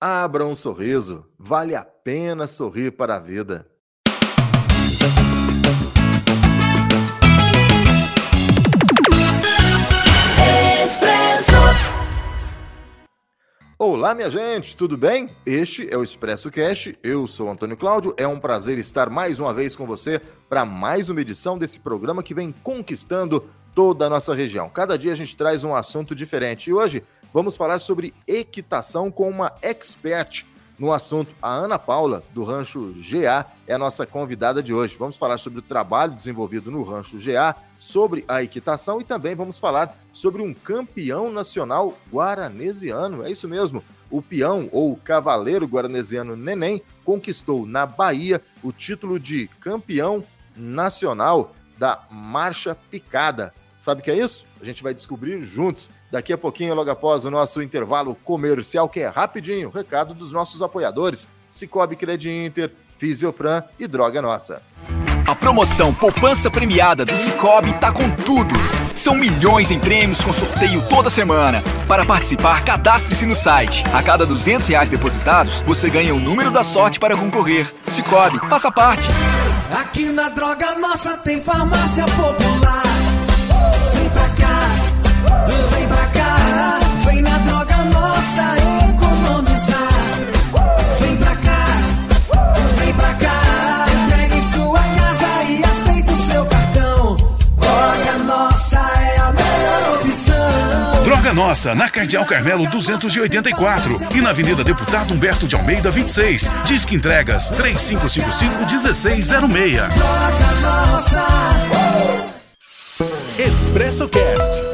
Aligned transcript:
Abra 0.00 0.44
um 0.44 0.54
sorriso, 0.54 1.26
vale 1.36 1.74
a 1.74 1.82
pena 1.82 2.46
sorrir 2.46 2.92
para 2.92 3.16
a 3.16 3.18
vida. 3.18 3.66
Expresso. 10.84 11.50
Olá, 13.76 14.14
minha 14.14 14.30
gente, 14.30 14.76
tudo 14.76 14.96
bem? 14.96 15.36
Este 15.44 15.92
é 15.92 15.96
o 15.96 16.04
Expresso 16.04 16.48
Cash. 16.48 16.94
Eu 17.02 17.26
sou 17.26 17.50
Antônio 17.50 17.76
Cláudio. 17.76 18.14
É 18.16 18.28
um 18.28 18.38
prazer 18.38 18.78
estar 18.78 19.10
mais 19.10 19.40
uma 19.40 19.52
vez 19.52 19.74
com 19.74 19.84
você 19.84 20.20
para 20.48 20.64
mais 20.64 21.10
uma 21.10 21.20
edição 21.20 21.58
desse 21.58 21.80
programa 21.80 22.22
que 22.22 22.34
vem 22.34 22.52
conquistando 22.62 23.48
toda 23.74 24.06
a 24.06 24.10
nossa 24.10 24.32
região. 24.32 24.68
Cada 24.68 24.96
dia 24.96 25.10
a 25.10 25.16
gente 25.16 25.36
traz 25.36 25.64
um 25.64 25.74
assunto 25.74 26.14
diferente. 26.14 26.70
E 26.70 26.72
hoje 26.72 27.02
vamos 27.32 27.56
falar 27.56 27.78
sobre 27.78 28.14
equitação 28.26 29.10
com 29.10 29.28
uma 29.28 29.52
expert 29.62 30.44
no 30.78 30.92
assunto. 30.92 31.34
A 31.42 31.52
Ana 31.52 31.78
Paula, 31.78 32.22
do 32.32 32.44
Rancho 32.44 32.94
GA, 32.96 33.46
é 33.66 33.74
a 33.74 33.78
nossa 33.78 34.06
convidada 34.06 34.62
de 34.62 34.72
hoje. 34.72 34.96
Vamos 34.98 35.16
falar 35.16 35.38
sobre 35.38 35.58
o 35.58 35.62
trabalho 35.62 36.14
desenvolvido 36.14 36.70
no 36.70 36.82
Rancho 36.82 37.18
GA, 37.18 37.56
sobre 37.78 38.24
a 38.26 38.42
equitação 38.42 39.00
e 39.00 39.04
também 39.04 39.34
vamos 39.34 39.58
falar 39.58 39.96
sobre 40.12 40.42
um 40.42 40.52
campeão 40.52 41.30
nacional 41.30 41.96
guaranesiano. 42.12 43.24
É 43.24 43.30
isso 43.30 43.48
mesmo. 43.48 43.82
O 44.10 44.22
peão 44.22 44.68
ou 44.72 44.96
cavaleiro 44.96 45.66
guaranesiano 45.66 46.34
Neném 46.34 46.82
conquistou 47.04 47.66
na 47.66 47.84
Bahia 47.84 48.40
o 48.62 48.72
título 48.72 49.20
de 49.20 49.48
campeão 49.60 50.24
nacional 50.56 51.54
da 51.76 52.00
marcha 52.10 52.74
picada. 52.74 53.52
Sabe 53.78 54.00
o 54.00 54.04
que 54.04 54.10
é 54.10 54.16
isso? 54.16 54.44
A 54.60 54.64
gente 54.64 54.82
vai 54.82 54.92
descobrir 54.92 55.42
juntos 55.42 55.88
daqui 56.10 56.32
a 56.32 56.38
pouquinho, 56.38 56.74
logo 56.74 56.90
após 56.90 57.24
o 57.24 57.30
nosso 57.30 57.62
intervalo 57.62 58.14
comercial, 58.14 58.88
que 58.88 59.00
é 59.00 59.08
rapidinho. 59.08 59.70
Recado 59.70 60.14
dos 60.14 60.32
nossos 60.32 60.62
apoiadores: 60.62 61.28
Cicobi 61.50 61.96
Cred 61.96 62.28
Inter, 62.28 62.72
Fisiofran 62.98 63.62
e 63.78 63.86
Droga 63.86 64.20
Nossa. 64.20 64.62
A 65.28 65.34
promoção 65.34 65.92
Poupança 65.92 66.50
Premiada 66.50 67.04
do 67.04 67.18
Cicobi 67.18 67.74
tá 67.74 67.92
com 67.92 68.10
tudo. 68.10 68.54
São 68.94 69.14
milhões 69.14 69.70
em 69.70 69.78
prêmios 69.78 70.24
com 70.24 70.32
sorteio 70.32 70.80
toda 70.88 71.10
semana. 71.10 71.62
Para 71.86 72.06
participar, 72.06 72.64
cadastre-se 72.64 73.26
no 73.26 73.36
site. 73.36 73.84
A 73.92 74.02
cada 74.02 74.24
200 74.24 74.66
reais 74.66 74.88
depositados, 74.88 75.60
você 75.60 75.90
ganha 75.90 76.14
o 76.14 76.18
número 76.18 76.50
da 76.50 76.64
sorte 76.64 76.98
para 76.98 77.14
concorrer. 77.14 77.70
Cicobi, 77.88 78.38
faça 78.48 78.72
parte. 78.72 79.06
Aqui 79.70 80.06
na 80.06 80.30
Droga 80.30 80.76
Nossa 80.78 81.18
tem 81.18 81.42
farmácia 81.42 82.06
popular. 82.06 83.07
Nossa 88.28 88.44
economizar. 88.90 89.88
Vem 91.00 91.16
pra 91.16 91.34
cá, 91.36 91.64
vem 92.78 92.92
pra 92.92 93.14
cá, 93.14 93.86
entregue 94.04 94.36
em 94.36 94.40
sua 94.42 94.80
casa 94.80 95.44
e 95.44 95.64
aceita 95.64 96.12
o 96.12 96.16
seu 96.16 96.44
cartão. 96.44 97.16
Droga 97.56 98.18
Nossa 98.26 98.78
é 98.78 99.16
a 99.16 99.32
melhor 99.32 100.02
opção. 100.02 101.02
Droga 101.04 101.32
Nossa, 101.32 101.74
na 101.74 101.88
Cardeal 101.88 102.26
Carmelo 102.26 102.68
284 102.68 104.08
e 104.14 104.20
na 104.20 104.28
Avenida 104.28 104.62
Deputado 104.62 105.14
Humberto 105.14 105.48
de 105.48 105.56
Almeida 105.56 105.90
26. 105.90 106.50
Disque 106.66 106.96
entregas 106.96 107.50
3555-1606. 107.52 109.88
Droga 109.88 110.52
Nossa. 110.60 111.26
Expresso 113.38 114.06
Cast. 114.06 114.67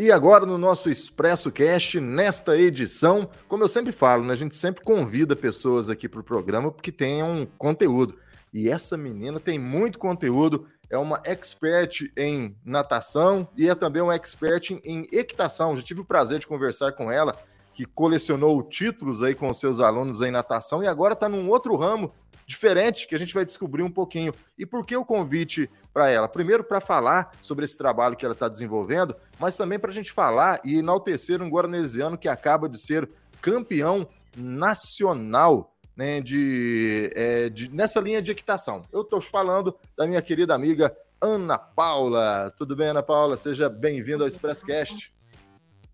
E 0.00 0.10
agora 0.10 0.46
no 0.46 0.56
nosso 0.56 0.88
Expresso 0.88 1.52
Cast, 1.52 2.00
nesta 2.00 2.56
edição, 2.56 3.28
como 3.46 3.64
eu 3.64 3.68
sempre 3.68 3.92
falo, 3.92 4.24
né, 4.24 4.32
a 4.32 4.36
gente 4.36 4.56
sempre 4.56 4.82
convida 4.82 5.36
pessoas 5.36 5.90
aqui 5.90 6.08
para 6.08 6.20
o 6.20 6.24
programa 6.24 6.72
porque 6.72 6.90
tem 6.90 7.22
um 7.22 7.44
conteúdo. 7.58 8.16
E 8.50 8.70
essa 8.70 8.96
menina 8.96 9.38
tem 9.38 9.58
muito 9.58 9.98
conteúdo, 9.98 10.66
é 10.88 10.96
uma 10.96 11.20
expert 11.22 12.10
em 12.16 12.56
natação 12.64 13.46
e 13.54 13.68
é 13.68 13.74
também 13.74 14.00
uma 14.00 14.14
expert 14.14 14.70
em, 14.70 15.06
equitação. 15.12 15.76
Já 15.76 15.82
tive 15.82 16.00
o 16.00 16.04
prazer 16.06 16.38
de 16.38 16.46
conversar 16.46 16.92
com 16.92 17.12
ela, 17.12 17.36
que 17.74 17.84
colecionou 17.84 18.62
títulos 18.62 19.22
aí 19.22 19.34
com 19.34 19.52
seus 19.52 19.80
alunos 19.80 20.22
em 20.22 20.30
natação 20.30 20.82
e 20.82 20.86
agora 20.86 21.12
está 21.12 21.28
num 21.28 21.46
outro 21.50 21.76
ramo 21.76 22.10
diferente 22.50 23.06
que 23.06 23.14
a 23.14 23.18
gente 23.18 23.32
vai 23.32 23.44
descobrir 23.44 23.82
um 23.82 23.90
pouquinho. 23.90 24.34
E 24.58 24.66
por 24.66 24.84
que 24.84 24.96
o 24.96 25.04
convite 25.04 25.70
para 25.94 26.10
ela? 26.10 26.28
Primeiro, 26.28 26.64
para 26.64 26.80
falar 26.80 27.30
sobre 27.40 27.64
esse 27.64 27.78
trabalho 27.78 28.16
que 28.16 28.24
ela 28.24 28.34
está 28.34 28.48
desenvolvendo, 28.48 29.14
mas 29.38 29.56
também 29.56 29.78
para 29.78 29.90
a 29.90 29.94
gente 29.94 30.10
falar 30.10 30.60
e 30.64 30.78
enaltecer 30.78 31.40
um 31.40 31.48
guaranesiano 31.48 32.18
que 32.18 32.28
acaba 32.28 32.68
de 32.68 32.84
ser 32.84 33.08
campeão 33.40 34.06
nacional 34.36 35.76
né, 35.96 36.20
de, 36.20 37.10
é, 37.14 37.48
de, 37.48 37.70
nessa 37.70 38.00
linha 38.00 38.20
de 38.20 38.32
equitação. 38.32 38.82
Eu 38.92 39.02
estou 39.02 39.20
falando 39.20 39.76
da 39.96 40.06
minha 40.06 40.20
querida 40.20 40.52
amiga 40.52 40.94
Ana 41.20 41.56
Paula. 41.56 42.52
Tudo 42.58 42.74
bem, 42.74 42.88
Ana 42.88 43.02
Paula? 43.02 43.36
Seja 43.36 43.68
bem-vinda 43.68 44.24
ao 44.24 44.28
Expresscast. 44.28 45.12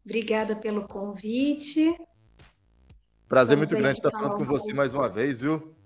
Obrigada 0.04 0.56
pelo 0.56 0.88
convite. 0.88 1.94
Prazer 3.28 3.58
Estamos 3.58 3.72
muito 3.72 3.82
grande 3.82 3.98
estar 3.98 4.10
falando 4.10 4.36
com 4.36 4.44
você 4.44 4.72
mais 4.72 4.94
uma 4.94 5.08
vez, 5.08 5.40
viu? 5.40 5.76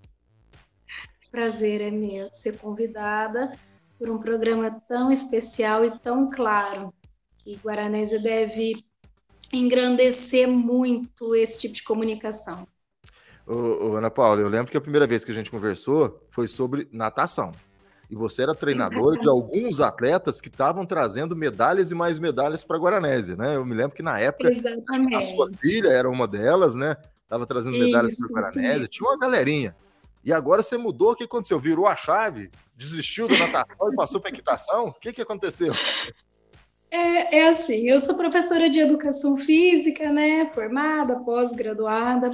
Prazer 1.31 1.81
é 1.81 1.91
meu 1.91 2.29
ser 2.35 2.59
convidada 2.59 3.53
por 3.99 4.09
um 4.11 4.19
programa 4.19 4.71
tão 4.89 5.13
especial 5.13 5.85
e 5.85 5.99
tão 6.01 6.31
claro 6.31 6.93
que 7.39 7.59
Guaranésia 7.65 8.19
deve 8.19 8.85
engrandecer 9.53 10.49
muito 10.49 11.35
esse 11.35 11.59
tipo 11.59 11.75
de 11.75 11.83
comunicação. 11.83 12.67
Ô, 13.47 13.91
ô, 13.91 13.97
Ana 13.97 14.11
Paula, 14.11 14.41
eu 14.41 14.49
lembro 14.49 14.71
que 14.71 14.77
a 14.77 14.81
primeira 14.81 15.07
vez 15.07 15.25
que 15.25 15.31
a 15.31 15.35
gente 15.35 15.51
conversou 15.51 16.25
foi 16.31 16.47
sobre 16.47 16.89
natação. 16.93 17.53
E 18.09 18.17
você 18.17 18.43
era 18.43 18.55
treinadora 18.55 19.21
de 19.21 19.29
alguns 19.29 19.81
atletas 19.81 20.41
que 20.41 20.49
estavam 20.49 20.85
trazendo 20.85 21.37
medalhas 21.37 21.93
e 21.93 21.95
mais 21.95 22.19
medalhas 22.19 22.65
para 22.65 22.77
Guaranésia, 22.77 23.37
né? 23.37 23.55
Eu 23.55 23.65
me 23.65 23.75
lembro 23.75 23.97
que 23.97 24.03
na 24.03 24.19
época 24.19 24.49
a 24.49 24.51
Exatamente. 24.51 25.31
sua 25.31 25.49
filha 25.61 25.89
era 25.89 26.11
uma 26.11 26.27
delas, 26.27 26.75
né? 26.75 26.97
Tava 27.29 27.47
trazendo 27.47 27.79
medalhas 27.79 28.17
para 28.17 28.41
Guaranésia. 28.41 28.89
Tinha 28.89 29.09
uma 29.09 29.19
galerinha. 29.19 29.77
E 30.23 30.33
agora 30.33 30.63
você 30.63 30.77
mudou, 30.77 31.13
o 31.13 31.17
que 31.17 31.25
aconteceu? 31.25 31.59
Virou 31.59 31.87
a 31.87 31.97
chave? 31.97 32.51
Desistiu 32.77 33.27
da 33.27 33.39
natação 33.39 33.93
e 33.93 33.97
passou 33.97 34.21
para 34.21 34.31
equitação? 34.31 34.89
O 34.89 34.93
que, 34.93 35.13
que 35.13 35.23
aconteceu? 35.23 35.73
É, 36.91 37.39
é 37.39 37.49
assim, 37.49 37.89
eu 37.89 37.99
sou 38.01 38.17
professora 38.17 38.69
de 38.69 38.81
educação 38.81 39.39
física, 39.39 40.11
né? 40.13 40.49
Formada, 40.51 41.21
pós-graduada. 41.21 42.33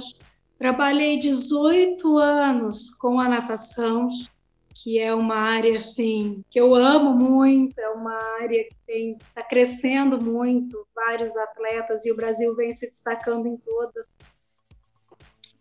Trabalhei 0.57 1.19
18 1.19 2.17
anos 2.17 2.89
com 2.89 3.19
a 3.19 3.29
natação, 3.29 4.09
que 4.73 4.99
é 4.99 5.13
uma 5.13 5.35
área 5.35 5.77
assim 5.77 6.43
que 6.49 6.59
eu 6.59 6.73
amo 6.73 7.13
muito, 7.13 7.79
é 7.79 7.89
uma 7.89 8.15
área 8.41 8.67
que 8.85 9.15
está 9.27 9.43
crescendo 9.43 10.19
muito, 10.19 10.87
vários 10.95 11.37
atletas 11.37 12.05
e 12.05 12.11
o 12.11 12.15
Brasil 12.15 12.55
vem 12.55 12.71
se 12.71 12.87
destacando 12.87 13.47
em 13.47 13.57
toda, 13.57 14.05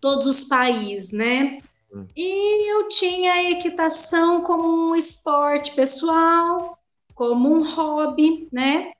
todos 0.01 0.27
os 0.27 0.45
países, 0.45 1.13
né? 1.13 1.59
E 2.17 2.71
eu 2.71 2.89
tinha 2.89 3.33
a 3.33 3.51
equitação 3.51 4.43
como 4.43 4.91
um 4.91 4.95
esporte 4.95 5.73
pessoal, 5.73 6.79
como 7.15 7.53
um 7.53 7.75
hobby, 7.75 8.49
né? 8.53 8.93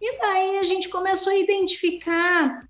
E 0.00 0.18
daí 0.18 0.58
a 0.58 0.62
gente 0.62 0.88
começou 0.88 1.32
a 1.32 1.36
identificar 1.36 2.68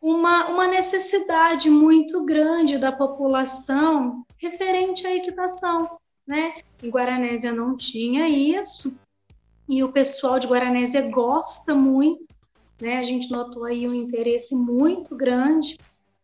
uma, 0.00 0.48
uma 0.48 0.66
necessidade 0.66 1.70
muito 1.70 2.24
grande 2.24 2.78
da 2.78 2.92
população 2.92 4.24
referente 4.36 5.06
à 5.06 5.14
equitação, 5.14 5.98
né? 6.26 6.60
Em 6.82 6.90
Guaranésia 6.90 7.52
não 7.52 7.76
tinha 7.76 8.28
isso, 8.28 8.94
e 9.68 9.82
o 9.82 9.90
pessoal 9.90 10.38
de 10.38 10.46
Guaranésia 10.46 11.02
gosta 11.02 11.74
muito, 11.74 12.28
né? 12.80 12.98
A 12.98 13.02
gente 13.02 13.30
notou 13.30 13.64
aí 13.64 13.88
um 13.88 13.94
interesse 13.94 14.54
muito 14.54 15.16
grande 15.16 15.78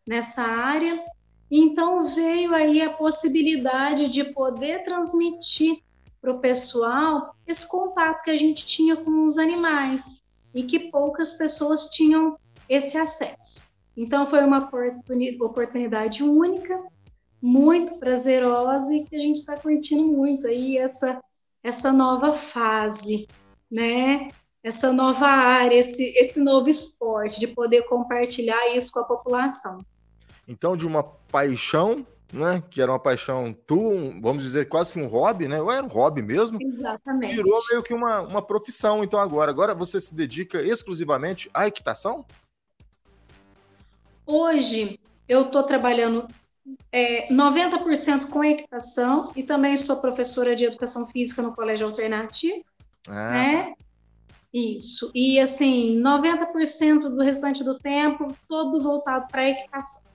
nessa 0.07 0.43
área, 0.43 1.03
então 1.61 2.03
veio 2.03 2.53
aí 2.53 2.81
a 2.81 2.91
possibilidade 2.91 4.09
de 4.09 4.23
poder 4.23 4.83
transmitir 4.83 5.77
para 6.21 6.31
o 6.31 6.39
pessoal 6.39 7.35
esse 7.45 7.67
contato 7.67 8.23
que 8.23 8.31
a 8.31 8.35
gente 8.35 8.65
tinha 8.65 8.95
com 8.95 9.27
os 9.27 9.37
animais 9.37 10.21
e 10.53 10.63
que 10.63 10.79
poucas 10.79 11.33
pessoas 11.33 11.87
tinham 11.87 12.37
esse 12.69 12.97
acesso. 12.97 13.61
Então 13.95 14.25
foi 14.25 14.43
uma 14.43 14.59
oportuni- 14.59 15.39
oportunidade 15.41 16.23
única, 16.23 16.81
muito 17.41 17.95
prazerosa 17.97 18.93
e 18.93 19.03
que 19.03 19.15
a 19.15 19.19
gente 19.19 19.39
está 19.39 19.57
curtindo 19.57 20.03
muito 20.03 20.47
aí 20.47 20.77
essa 20.77 21.21
essa 21.61 21.93
nova 21.93 22.33
fase, 22.33 23.25
né? 23.71 24.27
Essa 24.61 24.91
nova 24.91 25.27
área, 25.27 25.77
esse, 25.77 26.13
esse 26.15 26.39
novo 26.39 26.67
esporte, 26.67 27.39
de 27.39 27.47
poder 27.47 27.83
compartilhar 27.83 28.75
isso 28.75 28.91
com 28.91 28.99
a 28.99 29.05
população. 29.05 29.79
Então, 30.47 30.75
de 30.75 30.85
uma 30.85 31.03
paixão, 31.03 32.05
né? 32.31 32.63
Que 32.69 32.81
era 32.81 32.91
uma 32.91 32.99
paixão 32.99 33.55
tu, 33.65 33.79
vamos 34.21 34.43
dizer, 34.43 34.67
quase 34.67 34.93
que 34.93 34.99
um 34.99 35.07
hobby, 35.07 35.47
né? 35.47 35.61
Ou 35.61 35.71
era 35.71 35.85
um 35.85 35.89
hobby 35.89 36.21
mesmo, 36.21 36.57
Exatamente. 36.61 37.35
virou 37.35 37.59
meio 37.69 37.83
que 37.83 37.93
uma, 37.93 38.21
uma 38.21 38.41
profissão. 38.41 39.03
Então, 39.03 39.19
agora, 39.19 39.51
agora 39.51 39.75
você 39.75 40.01
se 40.01 40.13
dedica 40.13 40.61
exclusivamente 40.61 41.49
à 41.53 41.67
equitação? 41.67 42.25
Hoje, 44.25 44.99
eu 45.27 45.43
estou 45.43 45.63
trabalhando 45.63 46.27
é, 46.91 47.27
90% 47.31 48.27
com 48.27 48.43
equitação 48.43 49.31
e 49.35 49.43
também 49.43 49.75
sou 49.77 49.97
professora 49.97 50.55
de 50.55 50.65
educação 50.65 51.07
física 51.07 51.41
no 51.41 51.53
Colégio 51.53 51.87
Alternativo, 51.87 52.63
ah. 53.09 53.31
né? 53.31 53.73
Isso. 54.53 55.11
E 55.15 55.39
assim, 55.39 55.99
90% 55.99 57.09
do 57.09 57.21
restante 57.21 57.63
do 57.63 57.77
tempo, 57.79 58.27
todo 58.47 58.81
voltado 58.81 59.27
para 59.27 59.41
a 59.41 59.49
equitação. 59.49 60.12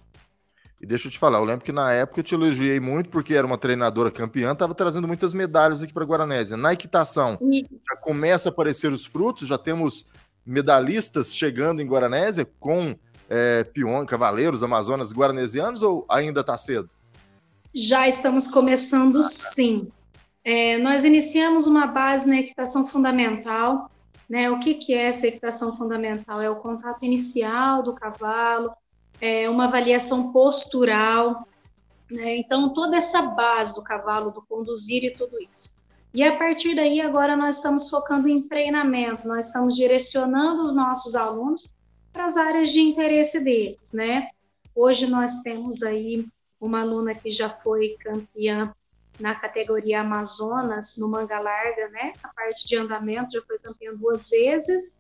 E 0.80 0.86
deixa 0.86 1.08
eu 1.08 1.12
te 1.12 1.18
falar, 1.18 1.38
eu 1.38 1.44
lembro 1.44 1.64
que 1.64 1.72
na 1.72 1.92
época 1.92 2.20
eu 2.20 2.24
te 2.24 2.34
elogiei 2.34 2.78
muito 2.78 3.10
porque 3.10 3.34
era 3.34 3.46
uma 3.46 3.58
treinadora 3.58 4.12
campeã, 4.12 4.52
estava 4.52 4.74
trazendo 4.74 5.08
muitas 5.08 5.34
medalhas 5.34 5.82
aqui 5.82 5.92
para 5.92 6.04
Guaranésia. 6.04 6.56
Na 6.56 6.72
equitação, 6.72 7.36
Isso. 7.40 7.68
já 7.70 8.02
começa 8.04 8.48
a 8.48 8.52
aparecer 8.52 8.92
os 8.92 9.04
frutos, 9.04 9.48
já 9.48 9.58
temos 9.58 10.06
medalhistas 10.46 11.34
chegando 11.34 11.82
em 11.82 11.86
Guaranésia 11.86 12.48
com 12.60 12.96
é, 13.28 13.64
peões, 13.64 14.06
cavaleiros, 14.06 14.62
amazonas, 14.62 15.12
guaranesianos 15.12 15.82
ou 15.82 16.06
ainda 16.08 16.40
está 16.40 16.56
cedo? 16.56 16.88
Já 17.74 18.08
estamos 18.08 18.46
começando 18.48 19.22
sim. 19.22 19.88
É, 20.44 20.78
nós 20.78 21.04
iniciamos 21.04 21.66
uma 21.66 21.86
base 21.86 22.26
na 22.26 22.38
equitação 22.38 22.86
fundamental, 22.86 23.90
né? 24.28 24.50
O 24.50 24.58
que, 24.60 24.74
que 24.74 24.94
é 24.94 25.08
essa 25.08 25.26
equitação 25.26 25.76
fundamental? 25.76 26.40
É 26.40 26.48
o 26.48 26.56
contato 26.56 27.04
inicial 27.04 27.82
do 27.82 27.92
cavalo, 27.92 28.70
é 29.20 29.48
uma 29.48 29.64
avaliação 29.64 30.32
postural, 30.32 31.46
né? 32.10 32.36
Então, 32.36 32.72
toda 32.72 32.96
essa 32.96 33.22
base 33.22 33.74
do 33.74 33.82
cavalo, 33.82 34.30
do 34.30 34.42
conduzir 34.42 35.04
e 35.04 35.10
tudo 35.10 35.40
isso. 35.40 35.70
E 36.14 36.22
a 36.22 36.36
partir 36.36 36.74
daí, 36.74 37.00
agora 37.00 37.36
nós 37.36 37.56
estamos 37.56 37.88
focando 37.88 38.28
em 38.28 38.42
treinamento, 38.42 39.28
nós 39.28 39.46
estamos 39.46 39.76
direcionando 39.76 40.62
os 40.62 40.74
nossos 40.74 41.14
alunos 41.14 41.68
para 42.12 42.24
as 42.24 42.36
áreas 42.36 42.70
de 42.70 42.80
interesse 42.80 43.40
deles, 43.40 43.92
né? 43.92 44.30
Hoje 44.74 45.06
nós 45.06 45.40
temos 45.40 45.82
aí 45.82 46.26
uma 46.60 46.80
aluna 46.80 47.14
que 47.14 47.30
já 47.30 47.50
foi 47.50 47.96
campeã 48.00 48.74
na 49.20 49.34
categoria 49.34 50.00
Amazonas, 50.00 50.96
no 50.96 51.08
manga 51.08 51.38
larga, 51.38 51.88
né? 51.88 52.12
A 52.22 52.28
parte 52.28 52.66
de 52.66 52.76
andamento 52.76 53.32
já 53.32 53.42
foi 53.42 53.58
campeã 53.58 53.94
duas 53.94 54.28
vezes. 54.28 54.96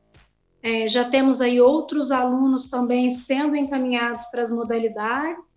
É, 0.62 0.88
já 0.88 1.08
temos 1.08 1.40
aí 1.40 1.60
outros 1.60 2.10
alunos 2.10 2.68
também 2.68 3.10
sendo 3.10 3.56
encaminhados 3.56 4.24
para 4.26 4.42
as 4.42 4.50
modalidades. 4.50 5.52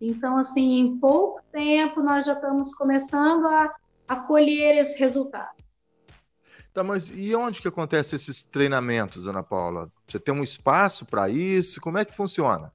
Então, 0.00 0.36
assim, 0.36 0.78
em 0.78 0.98
pouco 0.98 1.40
tempo 1.50 2.02
nós 2.02 2.24
já 2.24 2.34
estamos 2.34 2.74
começando 2.74 3.46
a, 3.46 3.74
a 4.08 4.16
colher 4.16 4.78
esse 4.78 4.98
resultado. 4.98 5.62
Tá, 6.72 6.82
mas 6.82 7.08
e 7.08 7.34
onde 7.34 7.60
que 7.60 7.68
acontecem 7.68 8.16
esses 8.16 8.42
treinamentos, 8.44 9.26
Ana 9.26 9.42
Paula? 9.42 9.90
Você 10.06 10.18
tem 10.18 10.34
um 10.34 10.42
espaço 10.42 11.04
para 11.04 11.28
isso? 11.28 11.80
Como 11.80 11.98
é 11.98 12.04
que 12.04 12.14
funciona? 12.14 12.72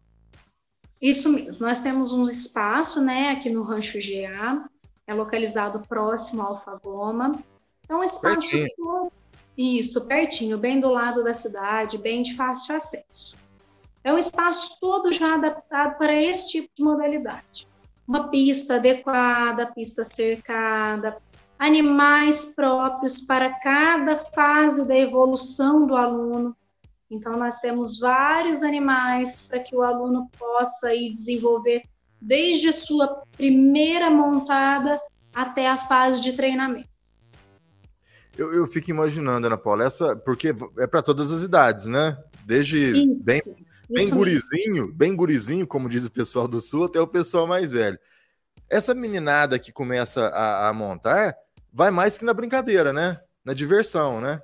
Isso 1.01 1.31
mesmo. 1.31 1.65
Nós 1.65 1.79
temos 1.79 2.11
um 2.11 2.23
espaço, 2.23 3.01
né, 3.01 3.31
aqui 3.31 3.49
no 3.49 3.63
Rancho 3.63 3.97
GA 3.99 4.67
é 5.07 5.13
localizado 5.13 5.79
próximo 5.87 6.41
ao 6.41 6.49
Alfagoma. 6.49 7.39
É 7.87 7.95
um 7.95 8.03
espaço 8.03 8.49
pertinho. 8.49 9.11
Isso, 9.57 10.05
pertinho, 10.05 10.57
bem 10.57 10.79
do 10.79 10.89
lado 10.89 11.23
da 11.23 11.33
cidade, 11.33 11.97
bem 11.97 12.21
de 12.21 12.35
fácil 12.35 12.75
acesso. 12.75 13.35
É 14.03 14.13
um 14.13 14.17
espaço 14.17 14.77
todo 14.79 15.11
já 15.11 15.33
adaptado 15.33 15.97
para 15.97 16.13
esse 16.13 16.47
tipo 16.47 16.69
de 16.75 16.83
modalidade. 16.83 17.67
Uma 18.07 18.29
pista 18.29 18.75
adequada, 18.75 19.65
pista 19.73 20.03
cercada, 20.03 21.17
animais 21.57 22.45
próprios 22.45 23.19
para 23.19 23.59
cada 23.59 24.17
fase 24.17 24.87
da 24.87 24.95
evolução 24.95 25.87
do 25.87 25.95
aluno. 25.95 26.55
Então, 27.09 27.35
nós 27.37 27.57
temos 27.57 27.99
vários 27.99 28.63
animais 28.63 29.41
para 29.41 29.59
que 29.59 29.75
o 29.75 29.81
aluno 29.81 30.29
possa 30.37 30.93
ir 30.93 31.09
desenvolver 31.09 31.83
desde 32.21 32.71
sua 32.71 33.23
primeira 33.35 34.09
montada 34.09 35.01
até 35.33 35.67
a 35.67 35.87
fase 35.87 36.21
de 36.21 36.33
treinamento. 36.33 36.96
Eu, 38.37 38.53
eu 38.53 38.67
fico 38.67 38.91
imaginando, 38.91 39.47
Ana 39.47 39.57
Paula, 39.57 39.85
essa, 39.85 40.15
porque 40.15 40.55
é 40.77 40.85
para 40.87 41.01
todas 41.01 41.31
as 41.31 41.41
idades, 41.41 41.85
né? 41.85 42.17
Desde 42.45 42.77
isso, 42.77 43.19
bem, 43.23 43.41
bem 43.89 44.09
gurizinho, 44.09 44.83
mesmo. 44.83 44.93
bem 44.93 45.15
gurizinho, 45.15 45.65
como 45.65 45.89
diz 45.89 46.05
o 46.05 46.11
pessoal 46.11 46.47
do 46.47 46.61
Sul, 46.61 46.85
até 46.85 47.01
o 47.01 47.07
pessoal 47.07 47.47
mais 47.47 47.71
velho. 47.71 47.97
Essa 48.69 48.93
meninada 48.93 49.57
que 49.57 49.71
começa 49.71 50.27
a, 50.27 50.69
a 50.69 50.73
montar 50.73 51.35
vai 51.73 51.89
mais 51.89 52.17
que 52.17 52.25
na 52.25 52.33
brincadeira, 52.33 52.93
né? 52.93 53.19
Na 53.43 53.53
diversão, 53.53 54.21
né? 54.21 54.41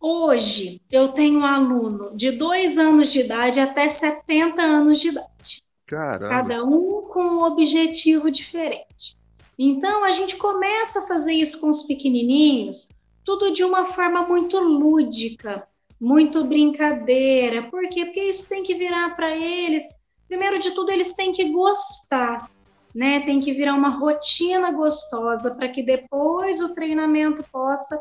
Hoje, 0.00 0.80
eu 0.90 1.08
tenho 1.08 1.40
um 1.40 1.44
aluno 1.44 2.16
de 2.16 2.30
dois 2.30 2.78
anos 2.78 3.12
de 3.12 3.20
idade 3.20 3.60
até 3.60 3.88
70 3.88 4.62
anos 4.62 4.98
de 4.98 5.08
idade. 5.08 5.62
Caramba. 5.86 6.28
Cada 6.28 6.64
um 6.64 7.02
com 7.02 7.20
um 7.20 7.42
objetivo 7.42 8.30
diferente. 8.30 9.18
Então, 9.62 10.04
a 10.04 10.10
gente 10.10 10.38
começa 10.38 11.00
a 11.00 11.06
fazer 11.06 11.34
isso 11.34 11.60
com 11.60 11.68
os 11.68 11.82
pequenininhos, 11.82 12.88
tudo 13.22 13.52
de 13.52 13.62
uma 13.62 13.84
forma 13.88 14.26
muito 14.26 14.58
lúdica, 14.58 15.68
muito 16.00 16.42
brincadeira. 16.42 17.64
Por 17.64 17.86
quê? 17.90 18.06
Porque 18.06 18.22
isso 18.22 18.48
tem 18.48 18.62
que 18.62 18.74
virar 18.74 19.14
para 19.14 19.36
eles. 19.36 19.82
Primeiro 20.26 20.58
de 20.58 20.70
tudo, 20.70 20.90
eles 20.90 21.12
têm 21.12 21.30
que 21.30 21.50
gostar, 21.50 22.50
né? 22.94 23.20
Tem 23.20 23.38
que 23.38 23.52
virar 23.52 23.74
uma 23.74 23.90
rotina 23.90 24.70
gostosa 24.70 25.54
para 25.54 25.68
que 25.68 25.82
depois 25.82 26.62
o 26.62 26.70
treinamento 26.70 27.44
possa 27.52 28.00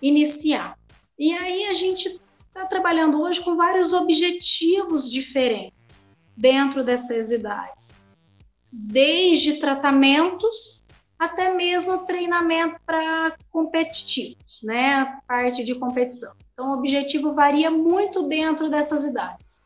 iniciar. 0.00 0.78
E 1.18 1.32
aí 1.32 1.64
a 1.64 1.72
gente 1.72 2.20
está 2.46 2.66
trabalhando 2.66 3.20
hoje 3.20 3.40
com 3.40 3.56
vários 3.56 3.92
objetivos 3.92 5.10
diferentes 5.10 6.08
dentro 6.36 6.84
dessas 6.84 7.32
idades, 7.32 7.90
desde 8.70 9.54
tratamentos 9.54 10.79
até 11.20 11.52
mesmo 11.52 11.98
treinamento 12.06 12.80
para 12.86 13.36
competitivos, 13.52 14.62
né? 14.62 15.20
Parte 15.28 15.62
de 15.62 15.74
competição. 15.74 16.32
Então, 16.54 16.70
o 16.70 16.78
objetivo 16.78 17.34
varia 17.34 17.70
muito 17.70 18.26
dentro 18.26 18.70
dessas 18.70 19.04
idades. 19.04 19.60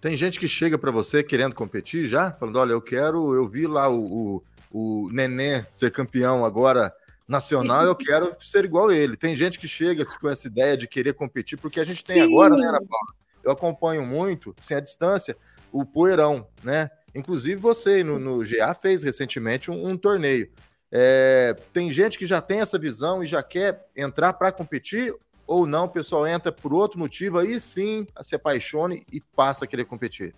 Tem 0.00 0.16
gente 0.16 0.40
que 0.40 0.48
chega 0.48 0.78
para 0.78 0.90
você 0.90 1.22
querendo 1.22 1.54
competir 1.54 2.06
já, 2.06 2.32
falando: 2.32 2.56
olha, 2.56 2.72
eu 2.72 2.80
quero, 2.80 3.34
eu 3.34 3.46
vi 3.46 3.66
lá 3.66 3.90
o, 3.90 4.42
o, 4.72 5.04
o 5.04 5.10
Nenê 5.12 5.62
ser 5.64 5.92
campeão 5.92 6.42
agora 6.42 6.90
nacional, 7.28 7.82
Sim. 7.82 7.88
eu 7.88 7.94
quero 7.94 8.36
ser 8.40 8.64
igual 8.64 8.88
a 8.88 8.96
ele. 8.96 9.14
Tem 9.14 9.36
gente 9.36 9.58
que 9.58 9.68
chega 9.68 10.02
com 10.18 10.30
essa 10.30 10.46
ideia 10.46 10.74
de 10.74 10.88
querer 10.88 11.12
competir, 11.12 11.58
porque 11.58 11.80
a 11.80 11.84
gente 11.84 12.02
tem 12.02 12.22
Sim. 12.22 12.22
agora, 12.22 12.56
né, 12.56 12.66
Ana 12.66 12.78
Paula? 12.78 13.14
Eu 13.44 13.52
acompanho 13.52 14.06
muito, 14.06 14.56
sem 14.62 14.76
a 14.76 14.80
distância, 14.80 15.36
o 15.70 15.84
Poeirão, 15.84 16.46
né? 16.62 16.90
Inclusive 17.14 17.56
você 17.60 18.02
no, 18.02 18.18
no 18.18 18.38
GA 18.38 18.72
fez 18.74 19.02
recentemente 19.02 19.70
um, 19.70 19.88
um 19.88 19.96
torneio. 19.96 20.50
É, 20.90 21.56
tem 21.72 21.92
gente 21.92 22.18
que 22.18 22.26
já 22.26 22.40
tem 22.40 22.60
essa 22.60 22.78
visão 22.78 23.22
e 23.22 23.26
já 23.26 23.42
quer 23.42 23.86
entrar 23.96 24.32
para 24.32 24.52
competir 24.52 25.14
ou 25.46 25.66
não, 25.66 25.86
o 25.86 25.88
pessoal 25.88 26.26
entra 26.26 26.52
por 26.52 26.74
outro 26.74 26.98
motivo, 26.98 27.38
aí 27.38 27.58
sim 27.58 28.06
se 28.20 28.34
apaixone 28.34 29.04
e 29.10 29.20
passa 29.20 29.64
a 29.64 29.68
querer 29.68 29.86
competir. 29.86 30.34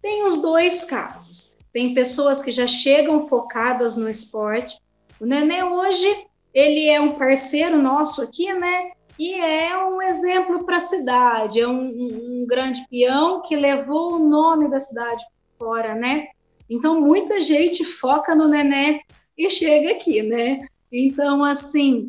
Tem 0.00 0.24
os 0.24 0.40
dois 0.40 0.84
casos. 0.84 1.54
Tem 1.70 1.94
pessoas 1.94 2.42
que 2.42 2.50
já 2.50 2.66
chegam 2.66 3.28
focadas 3.28 3.96
no 3.96 4.08
esporte. 4.08 4.80
O 5.20 5.26
Nenê 5.26 5.62
hoje, 5.62 6.26
ele 6.54 6.88
é 6.88 6.98
um 6.98 7.12
parceiro 7.12 7.80
nosso 7.80 8.22
aqui, 8.22 8.50
né? 8.52 8.92
e 9.20 9.34
é 9.34 9.76
um 9.86 10.00
exemplo 10.00 10.64
para 10.64 10.76
a 10.76 10.80
cidade, 10.80 11.60
é 11.60 11.68
um, 11.68 12.40
um, 12.40 12.46
grande 12.46 12.82
peão 12.88 13.42
que 13.42 13.54
levou 13.54 14.14
o 14.14 14.18
nome 14.18 14.66
da 14.70 14.80
cidade 14.80 15.22
fora, 15.58 15.94
né? 15.94 16.28
Então, 16.70 16.98
muita 16.98 17.38
gente 17.38 17.84
foca 17.84 18.34
no 18.34 18.48
Nené 18.48 19.02
e 19.46 19.50
chega 19.50 19.92
aqui, 19.92 20.22
né? 20.22 20.66
Então, 20.90 21.44
assim, 21.44 22.08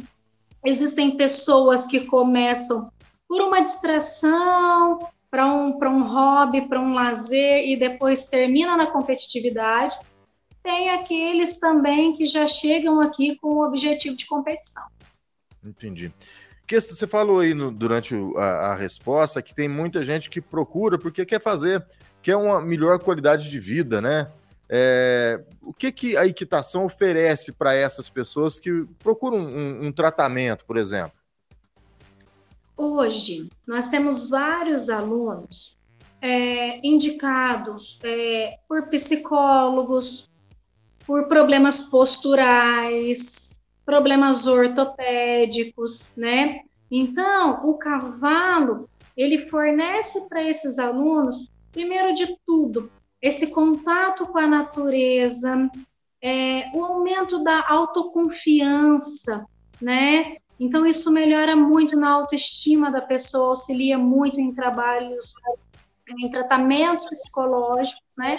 existem 0.66 1.16
pessoas 1.16 1.88
que 1.88 2.02
começam 2.02 2.92
por 3.28 3.42
uma 3.42 3.62
distração, 3.62 5.08
para 5.30 5.48
um, 5.48 5.78
um 5.78 6.04
hobby, 6.04 6.68
para 6.68 6.80
um 6.80 6.94
lazer, 6.94 7.68
e 7.68 7.78
depois 7.78 8.26
termina 8.26 8.76
na 8.76 8.88
competitividade. 8.88 9.98
Tem 10.62 10.90
aqueles 10.90 11.58
também 11.58 12.14
que 12.14 12.26
já 12.26 12.46
chegam 12.46 13.00
aqui 13.00 13.38
com 13.38 13.48
o 13.56 13.66
objetivo 13.66 14.16
de 14.16 14.26
competição. 14.26 14.84
Entendi 15.64 16.12
você 16.80 17.06
falou 17.06 17.40
aí 17.40 17.54
no, 17.54 17.70
durante 17.72 18.16
a, 18.38 18.72
a, 18.72 18.76
resposta 18.76 19.42
que 19.42 19.54
tem 19.54 19.68
muita 19.68 20.04
gente 20.06 20.30
que 20.30 20.40
procura 20.40 20.98
porque 20.98 21.26
quer 21.26 21.42
fazer, 21.42 21.86
quer 22.22 22.38
uma 22.38 22.62
melhor 22.62 23.00
qualidade 23.00 23.50
de 23.50 23.60
vida, 23.60 24.00
né? 24.00 24.32
É, 24.74 25.44
o 25.62 25.74
que, 25.74 25.92
que 25.92 26.16
a 26.16 26.26
equitação 26.26 26.86
oferece 26.86 27.52
para 27.52 27.74
essas 27.74 28.10
pessoas 28.10 28.58
que 28.58 28.86
procuram 29.00 29.38
um, 29.38 29.88
um, 29.88 29.92
tratamento, 29.92 30.64
por 30.66 30.78
exemplo? 30.78 31.12
Hoje, 32.78 33.50
nós 33.68 33.90
temos 33.90 34.30
vários 34.30 34.90
alunos 34.90 35.78
é, 36.22 36.80
indicados 36.88 38.00
é, 38.02 38.60
por 38.66 38.88
psicólogos, 38.88 40.32
por 41.06 41.28
problemas 41.28 41.84
posturais, 41.84 43.52
problemas 43.86 44.48
ortopédicos, 44.48 46.08
né? 46.16 46.62
Então, 46.90 47.68
o 47.68 47.74
cavalo, 47.74 48.90
ele 49.18 49.50
fornece 49.50 50.22
para 50.30 50.48
esses 50.48 50.80
alunos 50.80 51.52
Primeiro 51.72 52.14
de 52.14 52.36
tudo, 52.46 52.92
esse 53.22 53.48
contato 53.48 54.26
com 54.26 54.38
a 54.38 54.48
natureza, 54.48 55.70
é, 56.22 56.70
o 56.74 56.84
aumento 56.84 57.44
da 57.44 57.68
autoconfiança, 57.68 59.46
né? 59.82 60.38
Então, 60.60 60.86
isso 60.86 61.12
melhora 61.12 61.56
muito 61.56 61.96
na 61.96 62.10
autoestima 62.10 62.92
da 62.92 63.02
pessoa, 63.02 63.50
auxilia 63.50 63.98
muito 63.98 64.40
em 64.40 64.54
trabalhos, 64.54 65.34
em 66.20 66.30
tratamentos 66.30 67.06
psicológicos, 67.06 68.16
né? 68.18 68.38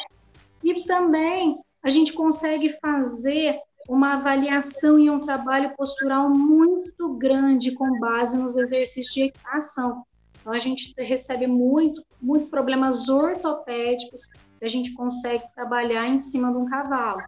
E 0.62 0.84
também 0.84 1.58
a 1.82 1.90
gente 1.90 2.12
consegue 2.12 2.76
fazer 2.80 3.58
uma 3.88 4.14
avaliação 4.14 4.98
e 4.98 5.10
um 5.10 5.24
trabalho 5.24 5.74
postural 5.76 6.30
muito 6.30 7.14
grande 7.14 7.72
com 7.72 7.98
base 7.98 8.38
nos 8.38 8.56
exercícios 8.56 9.14
de 9.14 9.22
equitação. 9.24 10.04
Então, 10.42 10.52
a 10.52 10.58
gente 10.58 10.92
recebe 10.98 11.46
muito, 11.46 12.04
muitos 12.20 12.48
problemas 12.48 13.08
ortopédicos 13.08 14.24
que 14.58 14.64
a 14.64 14.68
gente 14.68 14.92
consegue 14.92 15.44
trabalhar 15.54 16.08
em 16.08 16.18
cima 16.18 16.50
de 16.50 16.58
um 16.58 16.66
cavalo. 16.66 17.22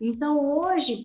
Então, 0.00 0.56
hoje, 0.56 1.04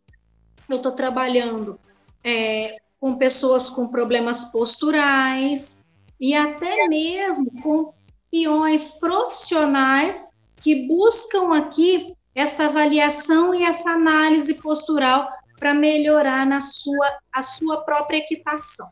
eu 0.69 0.77
estou 0.77 0.91
trabalhando 0.91 1.79
é, 2.24 2.77
com 3.00 3.17
pessoas 3.17 3.67
com 3.67 3.88
problemas 3.88 4.45
posturais 4.45 5.84
e 6.19 6.36
até 6.36 6.88
mesmo 6.88 7.51
com 7.62 7.93
peões 8.31 8.91
profissionais 8.93 10.27
que 10.57 10.88
buscam 10.88 11.55
aqui 11.55 12.15
essa 12.36 12.65
avaliação 12.65 13.55
e 13.55 13.63
essa 13.63 13.91
análise 13.91 14.53
postural 14.55 15.27
para 15.57 15.74
melhorar 15.74 16.45
na 16.45 16.62
sua, 16.62 17.17
a 17.31 17.41
sua 17.41 17.81
própria 17.81 18.17
equitação. 18.17 18.89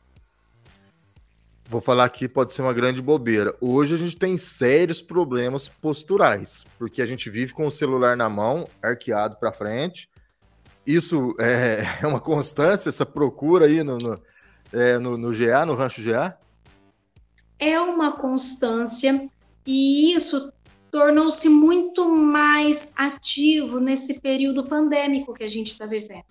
Vou 1.66 1.80
falar 1.80 2.04
aqui, 2.04 2.28
pode 2.28 2.52
ser 2.52 2.62
uma 2.62 2.74
grande 2.74 3.02
bobeira. 3.02 3.56
Hoje 3.62 3.96
a 3.96 3.98
gente 3.98 4.18
tem 4.18 4.38
sérios 4.38 5.02
problemas 5.02 5.70
posturais, 5.70 6.66
porque 6.78 7.02
a 7.02 7.06
gente 7.06 7.30
vive 7.30 7.54
com 7.54 7.66
o 7.66 7.72
celular 7.72 8.18
na 8.18 8.30
mão, 8.30 8.68
arqueado 8.82 9.38
para 9.38 9.52
frente. 9.52 10.10
Isso 10.86 11.36
é, 11.40 11.84
é, 12.04 12.08
uma 12.08 12.20
constância, 12.20 12.90
essa 12.90 13.06
procura 13.06 13.66
aí 13.66 13.82
no, 13.82 13.98
no, 13.98 14.22
é, 14.74 15.00
no, 15.00 15.18
no 15.18 15.32
GA, 15.32 15.66
no 15.66 15.76
Rancho 15.76 16.04
GA? 16.04 16.38
É 17.58 17.80
uma 17.80 18.12
constância 18.12 19.30
e 19.66 20.14
isso 20.14 20.52
tornou-se 20.92 21.48
muito 21.48 22.08
mais 22.10 22.92
ativo 22.96 23.80
nesse 23.80 24.20
período 24.20 24.66
pandêmico 24.66 25.34
que 25.34 25.44
a 25.44 25.48
gente 25.48 25.72
está 25.72 25.86
vivendo. 25.86 26.26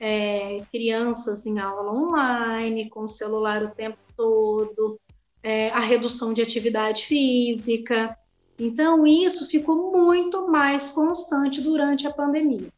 É, 0.00 0.62
crianças 0.72 1.46
em 1.46 1.58
aula 1.58 1.92
online, 1.92 2.88
com 2.88 3.04
o 3.04 3.08
celular 3.08 3.62
o 3.62 3.68
tempo 3.68 4.05
todo, 4.16 4.98
é, 5.42 5.70
a 5.70 5.80
redução 5.80 6.32
de 6.32 6.42
atividade 6.42 7.04
física. 7.04 8.16
Então, 8.58 9.06
isso 9.06 9.46
ficou 9.46 9.92
muito 9.92 10.48
mais 10.48 10.90
constante 10.90 11.60
durante 11.60 12.06
a 12.06 12.12
pandemia. 12.12 12.68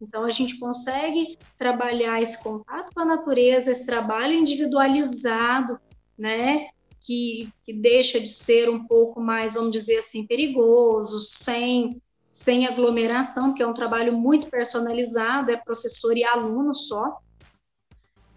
Então, 0.00 0.24
a 0.24 0.30
gente 0.30 0.58
consegue 0.58 1.38
trabalhar 1.58 2.20
esse 2.22 2.40
contato 2.42 2.92
com 2.94 3.00
a 3.00 3.04
natureza, 3.04 3.70
esse 3.70 3.86
trabalho 3.86 4.34
individualizado, 4.34 5.80
né? 6.16 6.68
Que, 7.00 7.48
que 7.64 7.72
deixa 7.72 8.20
de 8.20 8.28
ser 8.28 8.68
um 8.68 8.84
pouco 8.84 9.20
mais, 9.20 9.54
vamos 9.54 9.70
dizer 9.70 9.98
assim, 9.98 10.26
perigoso, 10.26 11.20
sem, 11.20 12.02
sem 12.32 12.66
aglomeração, 12.66 13.50
porque 13.50 13.62
é 13.62 13.66
um 13.66 13.72
trabalho 13.72 14.12
muito 14.12 14.48
personalizado, 14.48 15.50
é 15.50 15.56
professor 15.56 16.16
e 16.16 16.24
aluno 16.24 16.74
só 16.74 17.18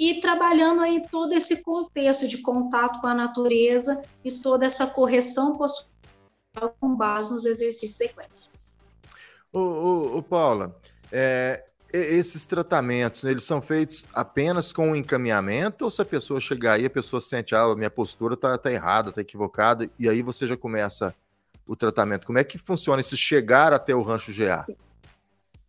e 0.01 0.19
trabalhando 0.19 0.81
aí 0.81 1.07
todo 1.11 1.31
esse 1.31 1.57
contexto 1.57 2.27
de 2.27 2.39
contato 2.39 2.99
com 2.99 3.05
a 3.05 3.13
natureza 3.13 4.01
e 4.25 4.31
toda 4.31 4.65
essa 4.65 4.87
correção 4.87 5.55
postural 5.55 6.75
com 6.79 6.95
base 6.95 7.31
nos 7.31 7.45
exercícios. 7.45 8.75
Ô, 9.53 9.59
ô, 9.59 10.17
ô 10.17 10.23
Paula, 10.23 10.75
é, 11.11 11.65
esses 11.93 12.45
tratamentos, 12.45 13.23
eles 13.23 13.43
são 13.43 13.61
feitos 13.61 14.03
apenas 14.11 14.73
com 14.73 14.91
o 14.91 14.95
encaminhamento 14.95 15.83
ou 15.83 15.91
se 15.91 16.01
a 16.01 16.05
pessoa 16.05 16.39
chegar 16.39 16.73
aí, 16.73 16.85
a 16.87 16.89
pessoa 16.89 17.21
sente, 17.21 17.53
ah, 17.53 17.75
minha 17.75 17.91
postura 17.91 18.35
tá, 18.35 18.57
tá 18.57 18.71
errada, 18.71 19.11
tá 19.11 19.21
equivocada, 19.21 19.87
e 19.99 20.09
aí 20.09 20.23
você 20.23 20.47
já 20.47 20.57
começa 20.57 21.13
o 21.67 21.75
tratamento. 21.75 22.25
Como 22.25 22.39
é 22.39 22.43
que 22.43 22.57
funciona 22.57 23.01
esse 23.01 23.15
chegar 23.15 23.71
até 23.71 23.93
o 23.93 24.01
rancho 24.01 24.33
GA? 24.33 24.57
Sim. 24.57 24.75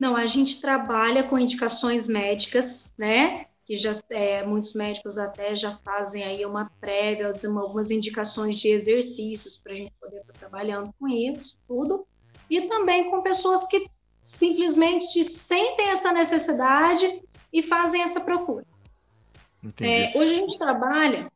Não, 0.01 0.17
a 0.17 0.25
gente 0.25 0.59
trabalha 0.59 1.23
com 1.23 1.39
indicações 1.39 2.09
médicas, 2.09 2.91
né? 2.97 3.45
Que 3.65 3.77
já 3.77 4.01
é, 4.11 4.45
muitos 4.45 4.75
médicos 4.75 5.19
até 5.19 5.55
já 5.55 5.77
fazem 5.79 6.25
aí 6.25 6.45
uma 6.45 6.71
prévia, 6.81 7.33
algumas 7.59 7.91
indicações 7.91 8.57
de 8.59 8.69
exercícios 8.69 9.57
para 9.57 9.73
a 9.73 9.77
gente 9.77 9.93
poder 10.01 10.21
estar 10.21 10.33
trabalhando 10.35 10.93
com 10.99 11.09
isso, 11.09 11.57
tudo. 11.67 12.07
E 12.51 12.63
também 12.63 13.11
com 13.11 13.23
pessoas 13.23 13.67
que 13.67 13.87
simplesmente 14.23 15.23
sentem 15.25 15.91
essa 15.91 16.13
necessidade 16.13 17.23
e 17.53 17.63
fazem 17.63 18.03
essa 18.03 18.21
procura. 18.21 18.65
É, 19.81 20.17
hoje 20.19 20.33
a 20.33 20.37
gente 20.37 20.59
trabalha 20.59 21.31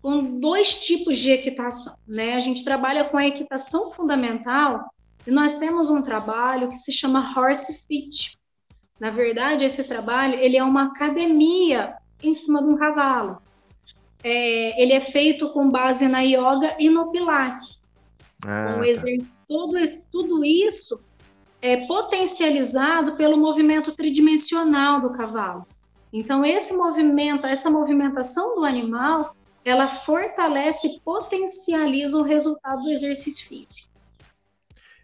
com 0.00 0.38
dois 0.38 0.76
tipos 0.76 1.18
de 1.18 1.30
equitação, 1.30 1.96
né? 2.06 2.34
A 2.34 2.38
gente 2.38 2.62
trabalha 2.62 3.04
com 3.04 3.16
a 3.16 3.26
equitação 3.26 3.90
fundamental 3.90 4.84
e 5.26 5.30
nós 5.30 5.56
temos 5.56 5.90
um 5.90 6.02
trabalho 6.02 6.68
que 6.68 6.76
se 6.76 6.92
chama 6.92 7.32
Horse 7.36 7.84
Fit, 7.86 8.38
na 8.98 9.10
verdade, 9.10 9.64
esse 9.64 9.84
trabalho 9.84 10.38
ele 10.38 10.56
é 10.56 10.62
uma 10.62 10.84
academia 10.84 11.96
em 12.22 12.32
cima 12.32 12.62
de 12.62 12.68
um 12.68 12.76
cavalo. 12.76 13.38
É, 14.22 14.80
ele 14.82 14.92
é 14.92 15.00
feito 15.00 15.50
com 15.50 15.68
base 15.68 16.08
na 16.08 16.20
yoga 16.20 16.76
e 16.78 16.88
no 16.88 17.10
pilates. 17.10 17.84
Ah, 18.46 18.74
tá. 18.76 19.34
todo 19.46 19.76
esse, 19.78 20.06
tudo 20.10 20.44
isso 20.44 21.02
é 21.60 21.86
potencializado 21.86 23.16
pelo 23.16 23.36
movimento 23.36 23.92
tridimensional 23.92 25.00
do 25.00 25.10
cavalo. 25.10 25.66
Então, 26.12 26.44
esse 26.44 26.72
movimento, 26.74 27.46
essa 27.46 27.70
movimentação 27.70 28.54
do 28.54 28.64
animal, 28.64 29.34
ela 29.64 29.88
fortalece 29.88 30.86
e 30.86 31.00
potencializa 31.00 32.16
o 32.16 32.22
resultado 32.22 32.82
do 32.82 32.90
exercício 32.90 33.48
físico 33.48 33.93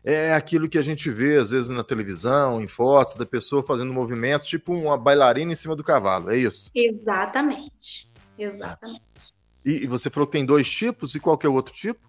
é 0.04 0.32
aquilo 0.32 0.68
que 0.68 0.78
a 0.78 0.82
gente 0.82 1.10
vê 1.10 1.36
às 1.36 1.50
vezes 1.50 1.68
na 1.68 1.84
televisão, 1.84 2.60
em 2.60 2.66
fotos 2.66 3.16
da 3.16 3.26
pessoa 3.26 3.62
fazendo 3.62 3.92
movimentos, 3.92 4.46
tipo 4.46 4.72
uma 4.72 4.96
bailarina 4.96 5.52
em 5.52 5.56
cima 5.56 5.76
do 5.76 5.84
cavalo, 5.84 6.30
é 6.30 6.38
isso? 6.38 6.70
Exatamente, 6.74 8.10
exatamente. 8.38 9.34
E, 9.64 9.84
e 9.84 9.86
você 9.86 10.08
falou 10.08 10.26
que 10.26 10.32
tem 10.32 10.46
dois 10.46 10.70
tipos, 10.70 11.14
e 11.14 11.20
qual 11.20 11.36
que 11.36 11.46
é 11.46 11.50
o 11.50 11.54
outro 11.54 11.74
tipo? 11.74 12.08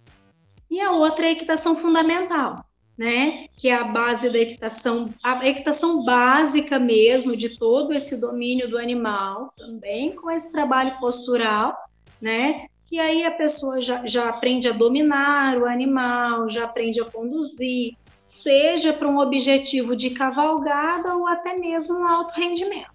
E 0.69 0.79
a 0.79 0.91
outra 0.91 1.25
é 1.25 1.29
a 1.29 1.31
equitação 1.33 1.75
fundamental, 1.75 2.65
né? 2.97 3.47
Que 3.57 3.67
é 3.67 3.75
a 3.75 3.83
base 3.83 4.29
da 4.29 4.39
equitação, 4.39 5.13
a 5.21 5.45
equitação 5.45 6.05
básica 6.05 6.79
mesmo 6.79 7.35
de 7.35 7.57
todo 7.57 7.91
esse 7.91 8.15
domínio 8.15 8.69
do 8.69 8.77
animal, 8.77 9.53
também 9.57 10.15
com 10.15 10.31
esse 10.31 10.49
trabalho 10.49 10.97
postural, 10.99 11.75
né? 12.21 12.67
Que 12.91 12.99
aí 12.99 13.23
a 13.23 13.31
pessoa 13.31 13.79
já, 13.79 14.05
já 14.05 14.27
aprende 14.27 14.67
a 14.67 14.73
dominar 14.73 15.57
o 15.57 15.65
animal, 15.65 16.49
já 16.49 16.65
aprende 16.65 16.99
a 16.99 17.05
conduzir, 17.05 17.95
seja 18.25 18.91
para 18.91 19.07
um 19.07 19.17
objetivo 19.17 19.95
de 19.95 20.09
cavalgada 20.09 21.15
ou 21.15 21.25
até 21.25 21.57
mesmo 21.57 21.99
um 21.99 22.05
alto 22.05 22.37
rendimento. 22.37 22.91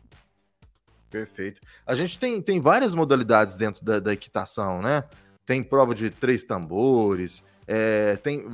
Perfeito. 1.08 1.62
A 1.86 1.94
gente 1.94 2.18
tem, 2.18 2.42
tem 2.42 2.60
várias 2.60 2.94
modalidades 2.94 3.56
dentro 3.56 3.82
da, 3.82 3.98
da 3.98 4.12
equitação, 4.12 4.82
né? 4.82 5.02
Tem 5.46 5.62
prova 5.62 5.94
de 5.94 6.10
três 6.10 6.44
tambores, 6.44 7.42
é, 7.66 8.16
tem 8.16 8.44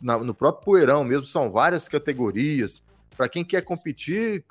na, 0.00 0.16
no 0.16 0.34
próprio 0.34 0.64
poeirão 0.64 1.04
mesmo 1.04 1.26
são 1.26 1.50
várias 1.50 1.86
categorias. 1.90 2.82
Para 3.14 3.28
quem 3.28 3.44
quer 3.44 3.60
competir, 3.60 4.46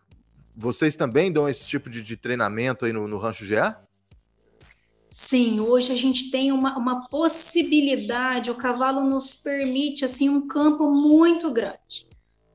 vocês 0.55 0.95
também 0.95 1.31
dão 1.31 1.49
esse 1.49 1.67
tipo 1.67 1.89
de, 1.89 2.03
de 2.03 2.15
treinamento 2.15 2.85
aí 2.85 2.93
no, 2.93 3.07
no 3.07 3.17
Rancho 3.17 3.47
GA? 3.47 3.83
Sim, 5.17 5.61
hoje 5.61 5.93
a 5.93 5.95
gente 5.95 6.29
tem 6.29 6.51
uma, 6.51 6.77
uma 6.77 7.07
possibilidade, 7.07 8.51
o 8.51 8.55
cavalo 8.55 9.01
nos 9.01 9.33
permite 9.33 10.03
assim 10.03 10.27
um 10.27 10.45
campo 10.45 10.91
muito 10.91 11.49
grande. 11.51 12.05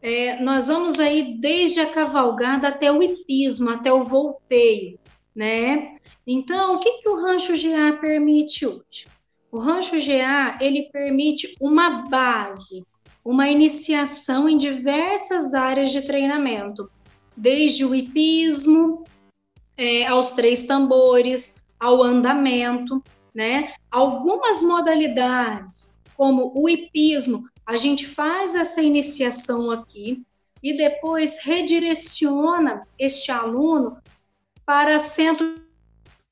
É, 0.03 0.39
nós 0.43 0.69
vamos 0.69 1.01
aí 1.01 1.39
desde 1.39 1.81
a 1.81 1.91
cavalgada 1.91 2.69
até 2.69 2.93
o 2.93 3.03
hipismo, 3.03 3.71
até 3.71 3.91
o 3.91 4.03
volteio, 4.03 5.01
né? 5.35 5.97
Então, 6.27 6.75
o 6.75 6.81
que, 6.81 7.01
que 7.01 7.09
o 7.09 7.23
rancho 7.23 7.55
GA 7.55 7.97
permite 7.97 8.67
hoje? 8.67 9.07
O 9.51 9.59
rancho 9.59 9.97
GA, 9.97 10.59
ele 10.61 10.91
permite 10.93 11.57
uma 11.59 12.07
base, 12.11 12.85
uma 13.25 13.49
iniciação 13.49 14.47
em 14.47 14.59
diversas 14.59 15.55
áreas 15.55 15.93
de 15.93 16.03
treinamento, 16.03 16.91
desde 17.35 17.87
o 17.87 17.95
hipismo, 17.95 19.03
é, 19.79 20.07
aos 20.07 20.33
três 20.33 20.65
tambores, 20.65 21.59
ao 21.81 22.03
andamento, 22.03 23.03
né? 23.35 23.73
Algumas 23.91 24.63
modalidades, 24.63 25.99
como 26.15 26.53
o 26.55 26.69
hipismo, 26.69 27.49
a 27.65 27.77
gente 27.77 28.07
faz 28.07 28.55
essa 28.55 28.83
iniciação 28.83 29.71
aqui 29.71 30.23
e 30.63 30.77
depois 30.77 31.39
redireciona 31.43 32.87
este 32.99 33.33
aluno 33.33 33.97
para 34.67 34.99
centros 34.99 35.61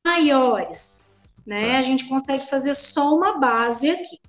maiores, 0.05 1.11
né? 1.47 1.76
A 1.76 1.83
gente 1.83 2.07
consegue 2.09 2.49
fazer 2.50 2.75
só 2.75 3.17
uma 3.17 3.38
base 3.38 3.90
aqui. 3.90 4.21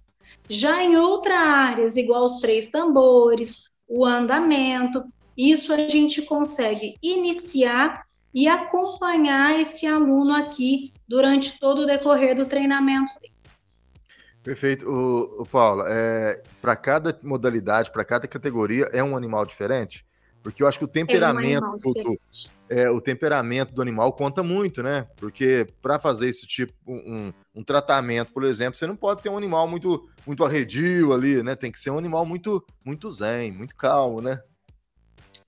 Já 0.49 0.81
em 0.81 0.95
outras 0.95 1.38
áreas, 1.38 1.97
igual 1.97 2.25
os 2.25 2.38
três 2.38 2.69
tambores, 2.69 3.65
o 3.88 4.05
andamento, 4.05 5.03
isso 5.38 5.73
a 5.73 5.88
gente 5.88 6.21
consegue 6.21 6.95
iniciar 7.01 8.05
e 8.33 8.48
acompanhar 8.48 9.59
esse 9.59 9.86
aluno 9.88 10.33
aqui 10.33 10.93
durante 11.07 11.59
todo 11.59 11.81
o 11.81 11.86
decorrer 11.86 12.36
do 12.36 12.45
treinamento. 12.45 13.12
Perfeito. 14.43 14.88
O, 14.89 15.41
o 15.41 15.45
Paula, 15.45 15.86
é, 15.88 16.41
para 16.62 16.75
cada 16.75 17.17
modalidade, 17.24 17.91
para 17.91 18.05
cada 18.05 18.27
categoria, 18.27 18.86
é 18.91 19.03
um 19.03 19.17
animal 19.17 19.45
diferente? 19.45 20.05
Porque 20.41 20.63
eu 20.63 20.67
acho 20.67 20.79
que 20.79 20.86
o 20.86 20.88
temperamento, 20.88 21.65
é 21.65 22.07
um 22.07 22.15
é, 22.69 22.89
o 22.89 23.01
temperamento 23.01 23.74
do 23.74 23.81
animal 23.81 24.13
conta 24.13 24.41
muito, 24.41 24.81
né? 24.81 25.05
Porque 25.17 25.67
para 25.81 26.00
fazer 26.00 26.29
esse 26.29 26.48
tipo, 26.48 26.74
um, 26.88 27.33
um, 27.53 27.63
tratamento, 27.63 28.31
por 28.31 28.45
exemplo, 28.45 28.77
você 28.77 28.88
não 28.88 28.95
pode 28.95 29.21
ter 29.21 29.29
um 29.29 29.38
animal 29.38 29.67
muito, 29.67 30.07
muito 30.25 30.45
arredio 30.45 31.12
ali, 31.12 31.43
né? 31.43 31.55
Tem 31.55 31.71
que 31.71 31.79
ser 31.79 31.89
um 31.89 31.98
animal 31.98 32.25
muito, 32.25 32.65
muito 32.86 33.12
zen, 33.12 33.51
muito 33.51 33.75
calmo, 33.75 34.21
né? 34.21 34.41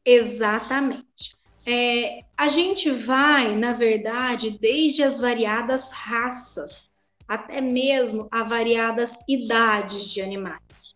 Exatamente. 0.04 1.38
É, 1.66 2.24
a 2.36 2.48
gente 2.48 2.90
vai, 2.90 3.56
na 3.56 3.74
verdade, 3.74 4.58
desde 4.60 5.04
as 5.04 5.20
variadas 5.20 5.92
raças 5.92 6.90
até 7.28 7.62
mesmo 7.62 8.28
a 8.30 8.44
variadas 8.44 9.20
idades 9.26 10.12
de 10.12 10.22
animais. 10.22 10.94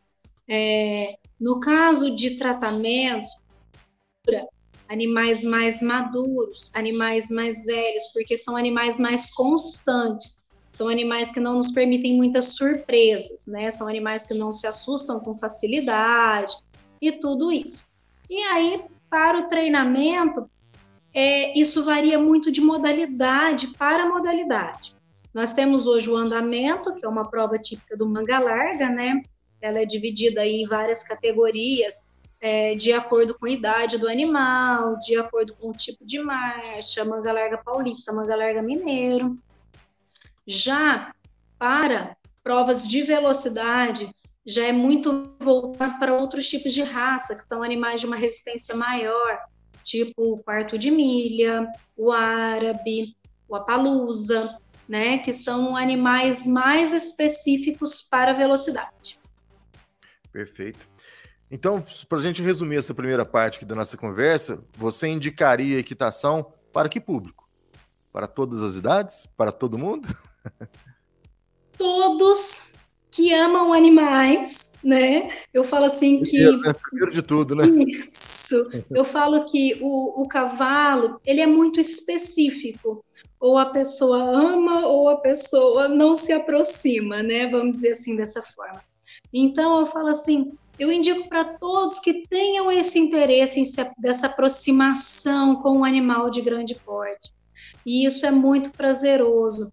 É, 0.50 1.17
no 1.39 1.62
caso 1.62 2.13
de 2.13 2.31
tratamentos, 2.31 3.29
animais 4.89 5.45
mais 5.45 5.81
maduros, 5.81 6.72
animais 6.74 7.29
mais 7.29 7.63
velhos, 7.63 8.03
porque 8.13 8.36
são 8.36 8.57
animais 8.57 8.98
mais 8.98 9.34
constantes, 9.34 10.43
são 10.69 10.89
animais 10.89 11.31
que 11.31 11.39
não 11.39 11.53
nos 11.53 11.72
permitem 11.72 12.17
muitas 12.17 12.55
surpresas, 12.55 13.48
né? 13.48 13.72
São 13.72 13.88
animais 13.88 14.25
que 14.25 14.34
não 14.34 14.51
se 14.51 14.67
assustam 14.67 15.22
com 15.22 15.38
facilidade 15.38 16.53
e 17.01 17.13
tudo 17.13 17.50
isso. 17.50 17.84
E 18.29 18.39
aí, 18.43 18.84
para 19.10 19.39
o 19.39 19.48
treinamento, 19.48 20.50
é, 21.15 21.57
isso 21.57 21.81
varia 21.81 22.19
muito 22.19 22.51
de 22.51 22.60
modalidade 22.60 23.67
para 23.67 24.05
modalidade. 24.05 24.93
Nós 25.34 25.53
temos 25.53 25.88
hoje 25.88 26.10
o 26.10 26.17
andamento, 26.17 26.93
que 26.93 27.05
é 27.05 27.07
uma 27.07 27.29
prova 27.29 27.57
típica 27.57 27.95
do 27.95 28.05
manga 28.05 28.38
larga, 28.38 28.89
né? 28.89 29.22
Ela 29.62 29.79
é 29.79 29.86
dividida 29.86 30.45
em 30.45 30.67
várias 30.67 31.05
categorias, 31.05 32.10
é, 32.41 32.75
de 32.75 32.91
acordo 32.91 33.34
com 33.34 33.45
a 33.45 33.50
idade 33.50 33.98
do 33.98 34.10
animal, 34.10 35.00
de 35.00 35.17
acordo 35.17 35.55
com 35.55 35.69
o 35.69 35.74
tipo 35.74 36.05
de 36.05 36.19
marcha, 36.19 37.05
manga 37.05 37.31
larga 37.31 37.57
paulista, 37.60 38.12
manga 38.12 38.36
larga 38.36 38.62
mineiro. 38.62 39.39
Já 40.45 41.13
para 41.57 42.17
provas 42.43 42.86
de 42.86 43.01
velocidade, 43.03 44.13
já 44.45 44.65
é 44.65 44.74
muito 44.74 45.34
voltado 45.39 45.98
para 45.98 46.13
outros 46.13 46.50
tipos 46.50 46.74
de 46.74 46.84
raça, 46.84 47.36
que 47.36 47.48
são 47.48 47.63
animais 47.63 48.01
de 48.01 48.07
uma 48.07 48.17
resistência 48.17 48.75
maior, 48.75 49.39
tipo 49.86 50.34
o 50.34 50.39
quarto 50.39 50.77
de 50.77 50.89
milha, 50.89 51.72
o 51.96 52.12
árabe, 52.12 53.15
o 53.48 53.56
apalusa, 53.56 54.58
né, 54.89 55.20
que 55.20 55.32
são 55.32 55.77
animais 55.77 56.46
mais 56.46 56.92
específicos 56.92 58.01
para 58.01 58.34
velocidade. 58.34 59.20
Perfeito. 60.32 60.88
Então, 61.50 61.82
para 62.10 62.18
a 62.18 62.22
gente 62.22 62.42
resumir 62.42 62.77
essa 62.77 62.94
primeira 62.94 63.24
parte 63.24 63.58
aqui 63.58 63.65
da 63.65 63.75
nossa 63.75 63.96
conversa, 63.96 64.63
você 64.75 65.08
indicaria 65.08 65.80
equitação 65.80 66.51
para 66.74 66.89
que 66.89 67.00
público? 67.00 67.48
Para 68.12 68.27
todas 68.27 68.62
as 68.62 68.75
idades? 68.75 69.27
Para 69.38 69.51
todo 69.51 69.77
mundo? 69.77 70.08
Todos 71.77 72.75
que 73.15 73.34
amam 73.34 73.72
animais, 73.72 74.74
né? 74.84 75.31
Eu 75.53 75.63
falo 75.63 75.86
assim 75.86 76.19
que. 76.19 76.31
Primeiro, 76.31 76.57
né? 76.60 76.74
Primeiro 76.74 77.12
de 77.13 77.22
tudo, 77.22 77.55
né? 77.55 77.63
Isso. 77.88 78.69
Eu 78.91 79.05
falo 79.05 79.45
que 79.45 79.79
o, 79.81 80.22
o 80.22 80.27
cavalo 80.27 81.19
ele 81.25 81.40
é 81.40 81.48
muito 81.48 81.79
específico. 81.79 83.05
Ou 83.40 83.57
a 83.57 83.68
pessoa 83.68 84.18
ama 84.18 84.85
ou 84.85 85.07
a 85.07 85.18
pessoa 85.18 85.87
não 85.87 86.13
se 86.13 86.33
aproxima, 86.33 87.24
né? 87.24 87.48
Vamos 87.48 87.77
dizer 87.77 87.92
assim 87.92 88.18
dessa 88.18 88.42
forma. 88.42 88.81
Então 89.33 89.79
eu 89.79 89.87
falo 89.87 90.09
assim, 90.09 90.51
eu 90.77 90.92
indico 90.92 91.29
para 91.29 91.46
todos 91.46 92.01
que 92.01 92.27
tenham 92.27 92.70
esse 92.70 93.00
interesse 93.00 93.61
em 93.61 93.66
se, 93.66 93.90
dessa 93.98 94.25
aproximação 94.25 95.55
com 95.61 95.77
um 95.77 95.85
animal 95.85 96.29
de 96.29 96.42
grande 96.42 96.75
porte. 96.75 97.33
E 97.85 98.05
isso 98.05 98.25
é 98.25 98.31
muito 98.31 98.72
prazeroso. 98.72 99.72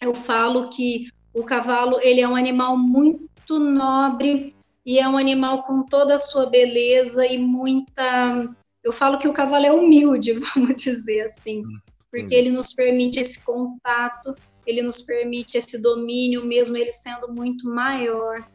Eu 0.00 0.14
falo 0.14 0.70
que 0.70 1.08
o 1.38 1.44
cavalo 1.44 2.00
ele 2.00 2.20
é 2.20 2.28
um 2.28 2.34
animal 2.34 2.76
muito 2.76 3.58
nobre 3.58 4.54
e 4.84 4.98
é 4.98 5.08
um 5.08 5.16
animal 5.16 5.62
com 5.62 5.82
toda 5.82 6.14
a 6.14 6.18
sua 6.18 6.46
beleza 6.46 7.26
e 7.26 7.38
muita. 7.38 8.48
Eu 8.82 8.92
falo 8.92 9.18
que 9.18 9.28
o 9.28 9.32
cavalo 9.32 9.66
é 9.66 9.72
humilde, 9.72 10.32
vamos 10.54 10.76
dizer 10.76 11.20
assim, 11.20 11.62
porque 12.10 12.34
ele 12.34 12.50
nos 12.50 12.72
permite 12.72 13.20
esse 13.20 13.44
contato, 13.44 14.34
ele 14.66 14.82
nos 14.82 15.02
permite 15.02 15.56
esse 15.56 15.80
domínio, 15.80 16.44
mesmo 16.44 16.76
ele 16.76 16.90
sendo 16.90 17.28
muito 17.32 17.68
maior 17.68 18.46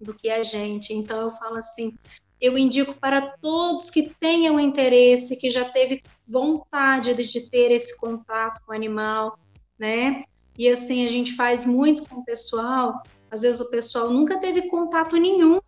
do 0.00 0.14
que 0.14 0.28
a 0.28 0.42
gente. 0.42 0.92
Então 0.92 1.20
eu 1.22 1.32
falo 1.32 1.56
assim, 1.56 1.94
eu 2.40 2.56
indico 2.56 2.94
para 2.94 3.22
todos 3.38 3.90
que 3.90 4.14
tenham 4.20 4.60
interesse, 4.60 5.36
que 5.36 5.48
já 5.50 5.64
teve 5.64 6.02
vontade 6.28 7.14
de 7.14 7.40
ter 7.40 7.70
esse 7.70 7.96
contato 7.96 8.60
com 8.64 8.72
o 8.72 8.74
animal, 8.74 9.38
né? 9.78 10.24
E 10.58 10.68
assim, 10.68 11.04
a 11.04 11.08
gente 11.08 11.34
faz 11.34 11.64
muito 11.64 12.04
com 12.08 12.20
o 12.20 12.24
pessoal. 12.24 13.02
Às 13.30 13.42
vezes 13.42 13.60
o 13.60 13.70
pessoal 13.70 14.10
nunca 14.10 14.38
teve 14.38 14.62
contato 14.68 15.16
nenhum 15.16 15.60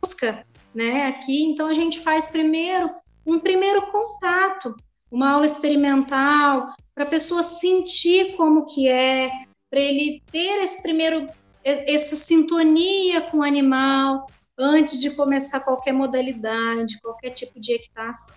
busca, 0.00 0.46
né? 0.74 1.06
Aqui, 1.06 1.44
então 1.44 1.66
a 1.66 1.72
gente 1.72 2.00
faz 2.00 2.26
primeiro 2.26 2.90
um 3.26 3.40
primeiro 3.40 3.90
contato, 3.90 4.76
uma 5.10 5.32
aula 5.32 5.46
experimental, 5.46 6.72
para 6.94 7.04
a 7.04 7.08
pessoa 7.08 7.42
sentir 7.42 8.36
como 8.36 8.66
que 8.66 8.88
é, 8.88 9.30
para 9.68 9.80
ele 9.80 10.22
ter 10.30 10.62
esse 10.62 10.80
primeiro 10.80 11.28
essa 11.64 12.14
sintonia 12.14 13.22
com 13.22 13.38
o 13.38 13.42
animal 13.42 14.28
antes 14.56 15.00
de 15.00 15.10
começar 15.10 15.58
qualquer 15.58 15.92
modalidade, 15.92 17.00
qualquer 17.00 17.30
tipo 17.30 17.58
de 17.58 17.72
equitação. 17.72 18.36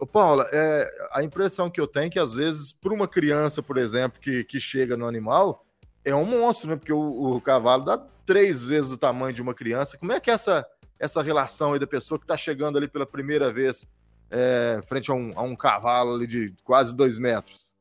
Ô, 0.00 0.06
Paula, 0.06 0.48
é, 0.50 1.08
a 1.12 1.22
impressão 1.22 1.68
que 1.68 1.78
eu 1.78 1.86
tenho 1.86 2.06
é 2.06 2.10
que, 2.10 2.18
às 2.18 2.32
vezes, 2.32 2.72
para 2.72 2.94
uma 2.94 3.06
criança, 3.06 3.62
por 3.62 3.76
exemplo, 3.76 4.18
que, 4.18 4.42
que 4.44 4.58
chega 4.58 4.96
no 4.96 5.06
animal, 5.06 5.66
é 6.02 6.14
um 6.14 6.24
monstro, 6.24 6.70
né? 6.70 6.76
Porque 6.76 6.92
o, 6.92 7.36
o, 7.36 7.40
cavalo 7.42 7.84
dá 7.84 7.98
três 8.24 8.64
vezes 8.64 8.92
o 8.92 8.96
tamanho 8.96 9.34
de 9.34 9.42
uma 9.42 9.52
criança. 9.52 9.98
Como 9.98 10.10
é 10.10 10.18
que 10.18 10.30
é 10.30 10.32
essa, 10.32 10.66
essa 10.98 11.20
relação 11.20 11.74
aí 11.74 11.78
da 11.78 11.86
pessoa 11.86 12.18
que 12.18 12.24
está 12.24 12.34
chegando 12.34 12.78
ali 12.78 12.88
pela 12.88 13.04
primeira 13.04 13.52
vez 13.52 13.86
é, 14.30 14.80
frente 14.86 15.10
a 15.10 15.14
um, 15.14 15.32
a 15.36 15.42
um 15.42 15.54
cavalo 15.54 16.14
ali 16.14 16.26
de 16.26 16.54
quase 16.64 16.96
dois 16.96 17.18
metros? 17.18 17.76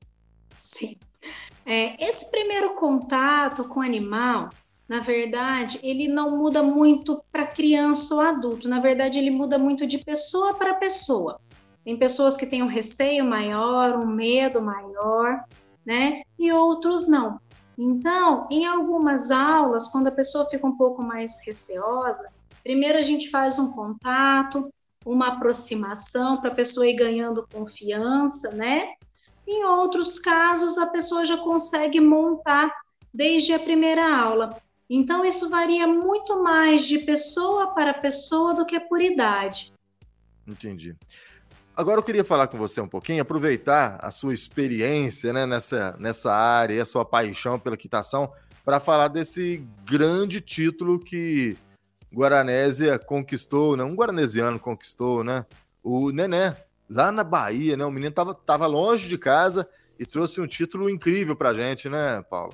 Sim. 0.58 0.98
É, 1.66 2.04
esse 2.06 2.30
primeiro 2.30 2.76
contato 2.76 3.64
com 3.64 3.80
o 3.80 3.84
animal, 3.84 4.50
na 4.90 5.00
verdade, 5.00 5.80
ele 5.82 6.10
não 6.10 6.36
muda 6.36 6.62
muito 6.62 7.24
para 7.32 7.48
criança 7.48 8.14
ou 8.14 8.20
adulto. 8.20 8.68
Na 8.68 8.82
verdade, 8.82 9.18
ele 9.18 9.32
muda 9.32 9.58
muito 9.58 9.88
de 9.88 10.00
pessoa 10.00 10.54
para 10.56 10.74
pessoa. 10.74 11.40
Tem 11.84 11.98
pessoas 11.98 12.36
que 12.36 12.46
têm 12.46 12.62
um 12.62 12.68
receio 12.68 13.26
maior, 13.26 13.98
um 13.98 14.06
medo 14.06 14.62
maior, 14.62 15.44
né? 15.86 16.22
E 16.38 16.52
outros 16.52 17.08
não. 17.08 17.40
Então, 17.78 18.48
em 18.52 18.66
algumas 18.66 19.32
aulas, 19.32 19.88
quando 19.88 20.08
a 20.08 20.12
pessoa 20.12 20.50
fica 20.50 20.68
um 20.68 20.76
pouco 20.76 21.02
mais 21.02 21.40
receosa, 21.46 22.30
primeiro 22.64 22.98
a 22.98 23.02
gente 23.02 23.30
faz 23.30 23.58
um 23.58 23.72
contato, 23.72 24.70
uma 25.06 25.30
aproximação 25.30 26.42
para 26.42 26.52
a 26.52 26.56
pessoa 26.56 26.88
ir 26.88 26.96
ganhando 26.96 27.48
confiança, 27.52 28.52
né? 28.52 28.94
Em 29.48 29.64
outros 29.66 30.20
casos, 30.20 30.78
a 30.78 30.88
pessoa 30.88 31.26
já 31.26 31.38
consegue 31.38 32.00
montar 32.00 32.72
desde 33.14 33.54
a 33.54 33.60
primeira 33.60 34.06
aula. 34.16 34.62
Então, 34.90 35.24
isso 35.24 35.50
varia 35.50 35.88
muito 35.88 36.44
mais 36.44 36.88
de 36.88 37.00
pessoa 37.00 37.74
para 37.74 37.94
pessoa 37.94 38.54
do 38.54 38.66
que 38.66 38.80
por 38.80 39.02
idade. 39.02 39.72
Entendi. 40.48 40.96
Agora 41.80 42.00
eu 42.00 42.04
queria 42.04 42.26
falar 42.26 42.48
com 42.48 42.58
você 42.58 42.82
um 42.82 42.90
pouquinho, 42.90 43.22
aproveitar 43.22 44.00
a 44.02 44.12
sua 44.12 44.34
experiência 44.34 45.32
né, 45.32 45.46
nessa, 45.46 45.96
nessa 45.98 46.30
área 46.30 46.74
e 46.74 46.80
a 46.82 46.86
sua 46.86 47.06
paixão 47.06 47.58
pela 47.58 47.78
quitação 47.78 48.34
para 48.66 48.82
falar 48.82 49.08
desse 49.08 49.66
grande 49.86 50.42
título 50.42 51.00
que 51.00 51.56
Guaranésia 52.14 53.00
conquistou, 53.00 53.78
né? 53.78 53.86
Um 53.86 53.96
guaranesiano 53.96 54.60
conquistou, 54.60 55.24
né? 55.24 55.46
O 55.82 56.12
Nené, 56.12 56.54
lá 56.90 57.14
na 57.14 57.24
Bahia, 57.24 57.78
né? 57.78 57.86
O 57.86 57.92
menino 57.92 58.12
tava, 58.12 58.34
tava 58.34 58.68
longe 58.68 59.08
de 59.08 59.18
casa 59.18 59.66
e 59.98 60.06
trouxe 60.06 60.42
um 60.42 60.48
título 60.48 60.90
incrível 60.90 61.34
pra 61.34 61.54
gente, 61.54 61.88
né, 61.88 62.22
Paulo? 62.30 62.54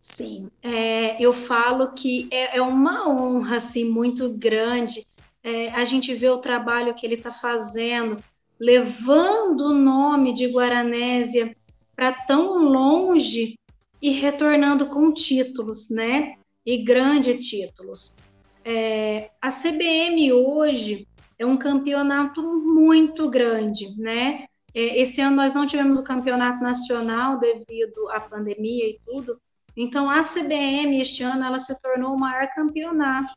Sim, 0.00 0.52
é, 0.62 1.20
eu 1.20 1.32
falo 1.32 1.94
que 1.94 2.28
é, 2.30 2.58
é, 2.58 2.62
uma 2.62 3.08
honra, 3.08 3.56
assim, 3.56 3.84
muito 3.84 4.30
grande 4.30 5.04
é, 5.46 5.70
a 5.70 5.84
gente 5.84 6.12
vê 6.12 6.28
o 6.28 6.38
trabalho 6.38 6.92
que 6.94 7.06
ele 7.06 7.14
está 7.14 7.32
fazendo, 7.32 8.16
levando 8.58 9.66
o 9.66 9.74
nome 9.74 10.32
de 10.32 10.46
Guaranésia 10.46 11.56
para 11.94 12.12
tão 12.12 12.58
longe 12.64 13.58
e 14.00 14.10
retornando 14.10 14.86
com 14.86 15.12
títulos, 15.12 15.90
né? 15.90 16.36
e 16.66 16.78
grandes 16.78 17.48
títulos. 17.48 18.16
É, 18.64 19.30
a 19.40 19.48
CBM 19.48 20.32
hoje 20.32 21.06
é 21.38 21.46
um 21.46 21.56
campeonato 21.56 22.42
muito 22.42 23.30
grande, 23.30 23.94
né? 23.96 24.46
É, 24.74 25.00
esse 25.00 25.20
ano 25.20 25.36
nós 25.36 25.54
não 25.54 25.64
tivemos 25.64 26.00
o 26.00 26.04
campeonato 26.04 26.60
nacional 26.62 27.38
devido 27.38 28.10
à 28.10 28.18
pandemia 28.18 28.88
e 28.88 28.98
tudo. 29.06 29.40
Então 29.76 30.10
a 30.10 30.22
CBM 30.22 31.00
este 31.00 31.22
ano 31.22 31.44
ela 31.44 31.60
se 31.60 31.80
tornou 31.80 32.14
o 32.14 32.18
maior 32.18 32.48
campeonato 32.54 33.32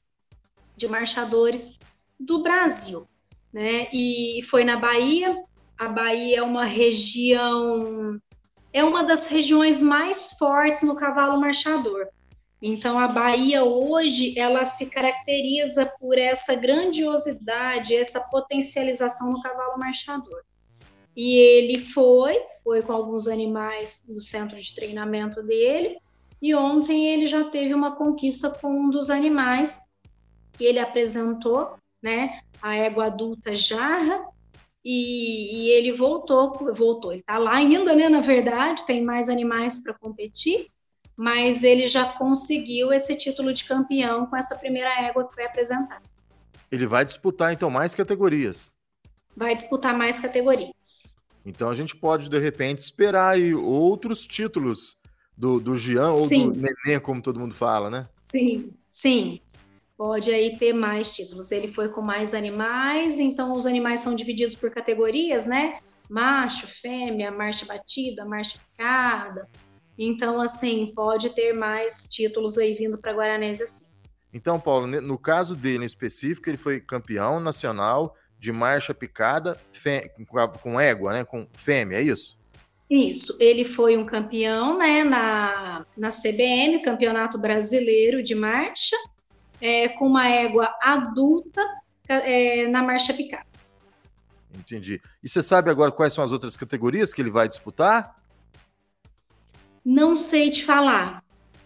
de 0.75 0.88
marchadores 0.88 1.77
do 2.19 2.41
Brasil, 2.41 3.08
né? 3.54 3.88
E 3.94 4.42
foi 4.50 4.64
na 4.64 4.78
Bahia. 4.78 5.36
A 5.78 5.88
Bahia 5.88 6.40
é 6.40 6.42
uma 6.44 6.66
região 6.66 8.20
é 8.72 8.84
uma 8.84 9.04
das 9.04 9.28
regiões 9.28 9.82
mais 9.82 10.34
fortes 10.34 10.84
no 10.84 10.96
cavalo 10.96 11.40
marchador. 11.40 12.08
Então 12.62 13.00
a 13.00 13.08
Bahia 13.08 13.64
hoje 13.64 14.38
ela 14.38 14.66
se 14.66 14.88
caracteriza 14.88 15.86
por 16.00 16.18
essa 16.18 16.56
grandiosidade, 16.56 17.96
essa 17.96 18.20
potencialização 18.20 19.32
no 19.32 19.42
cavalo 19.42 19.80
marchador. 19.80 20.44
E 21.16 21.36
ele 21.38 21.80
foi, 21.80 22.40
foi 22.64 22.82
com 22.82 22.94
alguns 22.94 23.28
animais 23.28 24.06
do 24.08 24.22
centro 24.22 24.60
de 24.60 24.76
treinamento 24.76 25.42
dele, 25.42 25.98
e 26.42 26.54
ontem 26.54 27.08
ele 27.08 27.26
já 27.26 27.44
teve 27.46 27.74
uma 27.74 27.96
conquista 27.96 28.50
com 28.50 28.70
um 28.70 28.90
dos 28.90 29.10
animais 29.10 29.80
que 30.54 30.66
ele 30.66 30.80
apresentou, 30.80 31.76
né, 32.02 32.42
a 32.62 32.76
égua 32.76 33.06
adulta 33.06 33.54
jarra, 33.54 34.26
e, 34.84 35.66
e 35.66 35.70
ele 35.72 35.92
voltou, 35.92 36.74
voltou, 36.74 37.12
ele 37.12 37.22
está 37.22 37.38
lá 37.38 37.56
ainda, 37.56 37.94
né, 37.94 38.08
na 38.08 38.22
verdade, 38.22 38.86
tem 38.86 39.04
mais 39.04 39.30
animais 39.30 39.80
para 39.80 39.94
competir, 39.94 40.68
mas 41.16 41.64
ele 41.64 41.88
já 41.88 42.14
conseguiu 42.14 42.94
esse 42.94 43.16
título 43.16 43.54
de 43.54 43.66
campeão 43.66 44.26
com 44.26 44.38
essa 44.38 44.56
primeira 44.56 44.90
égua 45.02 45.28
que 45.28 45.36
foi 45.36 45.46
apresentada. 45.46 46.02
Ele 46.72 46.88
vai 46.88 47.04
disputar 47.04 47.52
então 47.52 47.70
mais 47.70 47.94
categorias. 47.94 48.72
Vai 49.36 49.54
disputar 49.54 49.98
mais 49.98 50.20
categorias. 50.20 51.14
Então 51.46 51.70
a 51.70 51.76
gente 51.76 51.96
pode 51.96 52.30
de 52.30 52.40
repente 52.40 52.80
esperar 52.80 53.34
aí 53.34 53.54
outros 53.54 54.26
títulos 54.26 54.98
do, 55.38 55.60
do 55.60 55.76
Jean 55.76 56.12
sim. 56.28 56.46
ou 56.46 56.52
do 56.52 56.62
Neném, 56.62 57.00
como 57.02 57.22
todo 57.22 57.40
mundo 57.40 57.56
fala, 57.56 57.90
né? 57.90 58.08
Sim, 58.14 58.72
sim. 58.90 59.42
Pode 60.00 60.32
aí 60.32 60.58
ter 60.58 60.72
mais 60.72 61.12
títulos. 61.12 61.52
Ele 61.52 61.74
foi 61.74 61.90
com 61.90 62.02
mais 62.02 62.34
animais, 62.34 63.20
então 63.20 63.52
os 63.54 63.66
animais 63.66 64.00
são 64.00 64.16
divididos 64.16 64.56
por 64.56 64.72
categorias, 64.72 65.46
né? 65.46 65.80
Macho, 66.10 66.66
fêmea, 66.66 67.30
marcha 67.30 67.66
batida, 67.66 68.26
marcha 68.26 68.58
picada, 68.58 69.48
então, 70.02 70.40
assim, 70.40 70.94
pode 70.96 71.30
ter 71.32 71.52
mais 71.52 72.08
títulos 72.10 72.58
aí 72.58 72.74
vindo 72.74 72.98
para 72.98 73.12
Guaranese 73.12 73.64
assim. 73.64 73.86
Então, 74.34 74.58
Paulo, 74.58 74.88
no 74.88 75.18
caso 75.18 75.58
dele 75.58 75.84
em 75.84 75.88
específico, 75.88 76.50
ele 76.50 76.56
foi 76.56 76.80
campeão 76.80 77.38
nacional 77.42 78.16
de 78.40 78.54
marcha 78.54 78.94
picada 78.94 79.60
fê... 79.74 80.10
com 80.64 80.80
égua, 80.80 81.12
né? 81.12 81.26
Com 81.26 81.46
fêmea, 81.52 81.98
é 81.98 82.02
isso? 82.02 82.40
Isso, 82.90 83.36
ele 83.42 83.66
foi 83.66 83.98
um 83.98 84.06
campeão 84.06 84.78
né, 84.78 85.04
na, 85.04 85.86
na 85.98 86.10
CBM, 86.10 86.82
Campeonato 86.82 87.38
Brasileiro 87.38 88.24
de 88.24 88.34
Marcha, 88.34 88.96
é, 89.62 89.89
com 89.89 90.08
uma 90.08 90.28
égua 90.28 90.74
adulta 90.82 91.62
é, 92.08 92.67
na 92.67 92.82
marcha 92.82 93.13
picada. 93.13 93.48
Entendi. 94.54 95.02
E 95.24 95.30
você 95.30 95.43
sabe 95.43 95.69
agora 95.69 95.91
quais 95.91 96.13
são 96.13 96.24
as 96.24 96.32
outras 96.32 96.58
categorias 96.58 97.13
que 97.13 97.22
ele 97.22 97.30
vai 97.30 97.48
disputar? 97.48 98.19
Não 99.86 100.17
sei 100.17 100.50
te 100.50 100.65
falar, 100.65 101.24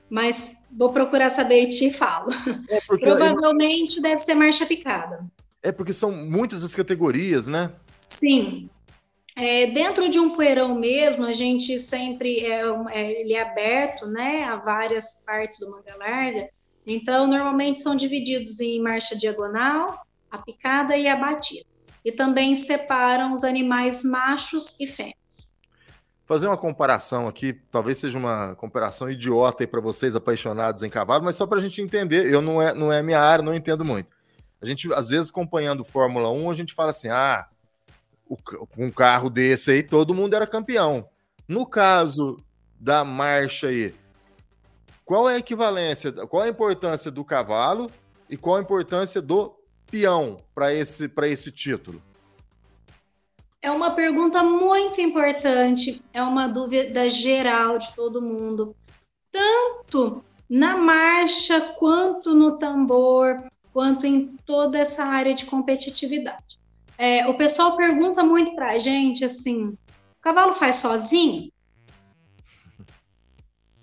mas 0.09 0.63
vou 0.71 0.91
procurar 0.91 1.29
saber 1.29 1.63
e 1.63 1.67
te 1.67 1.91
falo. 1.91 2.31
É 2.69 2.79
Provavelmente 2.81 4.01
deve 4.01 4.17
ser 4.19 4.35
marcha 4.35 4.65
picada. 4.65 5.25
É 5.61 5.71
porque 5.71 5.93
são 5.93 6.11
muitas 6.11 6.63
as 6.63 6.75
categorias, 6.75 7.47
né? 7.47 7.71
Sim. 7.95 8.69
É, 9.35 9.65
dentro 9.67 10.09
de 10.09 10.19
um 10.19 10.35
poeirão 10.35 10.77
mesmo, 10.77 11.25
a 11.25 11.31
gente 11.31 11.79
sempre 11.79 12.41
é, 12.41 12.61
é, 12.91 13.21
ele 13.21 13.33
é 13.33 13.41
aberto, 13.41 14.05
né, 14.05 14.43
a 14.43 14.57
várias 14.57 15.15
partes 15.25 15.57
do 15.59 15.71
manga 15.71 15.95
larga. 15.97 16.49
Então, 16.85 17.27
normalmente 17.27 17.79
são 17.79 17.95
divididos 17.95 18.59
em 18.59 18.81
marcha 18.81 19.15
diagonal, 19.15 20.05
a 20.29 20.37
picada 20.37 20.97
e 20.97 21.07
a 21.07 21.15
batida. 21.15 21.65
E 22.03 22.11
também 22.11 22.55
separam 22.55 23.31
os 23.31 23.43
animais 23.43 24.03
machos 24.03 24.75
e 24.79 24.85
fêmeas 24.87 25.53
fazer 26.25 26.47
uma 26.47 26.57
comparação 26.57 27.27
aqui, 27.27 27.53
talvez 27.69 27.97
seja 27.97 28.17
uma 28.17 28.55
comparação 28.55 29.09
idiota 29.09 29.67
para 29.67 29.81
vocês 29.81 30.15
apaixonados 30.15 30.81
em 30.81 30.89
cavalo, 30.89 31.23
mas 31.23 31.35
só 31.35 31.45
para 31.45 31.57
a 31.57 31.61
gente 31.61 31.81
entender, 31.81 32.31
eu 32.31 32.41
não 32.41 32.61
é, 32.61 32.73
não 32.73 32.91
é 32.91 33.03
minha 33.03 33.19
área, 33.19 33.43
não 33.43 33.53
entendo 33.53 33.83
muito. 33.83 34.09
A 34.61 34.65
gente, 34.65 34.91
às 34.93 35.09
vezes, 35.09 35.29
acompanhando 35.29 35.83
Fórmula 35.83 36.31
1, 36.31 36.49
a 36.49 36.53
gente 36.53 36.73
fala 36.73 36.91
assim: 36.91 37.09
ah, 37.09 37.47
um 38.77 38.89
carro 38.89 39.29
desse 39.29 39.71
aí, 39.71 39.83
todo 39.83 40.13
mundo 40.13 40.35
era 40.35 40.47
campeão. 40.47 41.07
No 41.47 41.65
caso 41.65 42.37
da 42.79 43.03
marcha 43.03 43.67
aí, 43.67 43.93
qual 45.05 45.29
é 45.29 45.35
a 45.35 45.37
equivalência, 45.37 46.11
qual 46.27 46.43
é 46.43 46.47
a 46.47 46.49
importância 46.49 47.11
do 47.11 47.23
cavalo 47.23 47.89
e 48.29 48.37
qual 48.37 48.57
a 48.57 48.61
importância 48.61 49.21
do 49.21 49.53
peão 49.89 50.37
para 50.55 50.73
esse, 50.73 51.11
esse 51.23 51.51
título? 51.51 52.01
É 53.61 53.71
uma 53.71 53.91
pergunta 53.91 54.43
muito 54.43 54.99
importante, 54.99 56.01
é 56.13 56.21
uma 56.21 56.47
dúvida 56.47 57.09
geral 57.09 57.77
de 57.77 57.93
todo 57.93 58.21
mundo. 58.21 58.75
Tanto 59.31 60.23
na 60.49 60.77
marcha, 60.77 61.61
quanto 61.79 62.33
no 62.33 62.57
tambor, 62.57 63.43
quanto 63.71 64.05
em 64.05 64.35
toda 64.45 64.77
essa 64.77 65.03
área 65.03 65.33
de 65.33 65.45
competitividade. 65.45 66.59
É, 66.97 67.25
o 67.27 67.33
pessoal 67.35 67.75
pergunta 67.75 68.23
muito 68.23 68.53
para 68.53 68.73
a 68.73 68.79
gente 68.79 69.25
assim: 69.25 69.67
o 69.67 69.77
cavalo 70.21 70.53
faz 70.53 70.75
sozinho? 70.75 71.51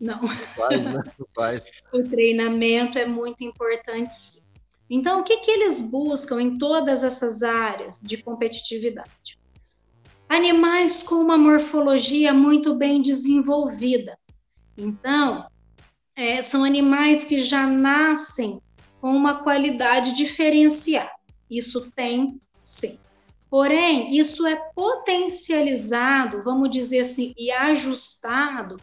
Não. 0.01 0.27
Faz, 0.27 0.83
né? 0.83 1.03
faz. 1.35 1.71
o 1.93 2.03
treinamento 2.03 2.99
é 2.99 3.07
muito 3.07 3.45
importante. 3.45 4.13
Sim. 4.13 4.41
Então, 4.89 5.21
o 5.21 5.25
que, 5.25 5.37
que 5.37 5.51
eles 5.51 5.83
buscam 5.83 6.41
em 6.41 6.59
todas 6.59 7.05
essas 7.05 7.43
áreas 7.43 8.01
de 8.01 8.17
competitividade? 8.17 9.41
animais 10.31 11.03
com 11.03 11.17
uma 11.17 11.37
morfologia 11.37 12.33
muito 12.33 12.77
bem 12.77 13.03
desenvolvida. 13.03 14.17
Então, 14.79 15.45
é, 16.15 16.41
são 16.41 16.63
animais 16.63 17.25
que 17.25 17.41
já 17.41 17.67
nascem 17.67 18.63
com 19.01 19.11
uma 19.11 19.43
qualidade 19.43 20.13
diferenciada. 20.13 21.11
Isso 21.51 21.91
tem, 21.97 22.41
sim. 22.61 22.97
Porém, 23.51 24.17
isso 24.17 24.47
é 24.47 24.55
potencializado, 24.73 26.41
vamos 26.45 26.71
dizer 26.71 27.01
assim, 27.01 27.35
e 27.37 27.51
ajustado 27.51 28.77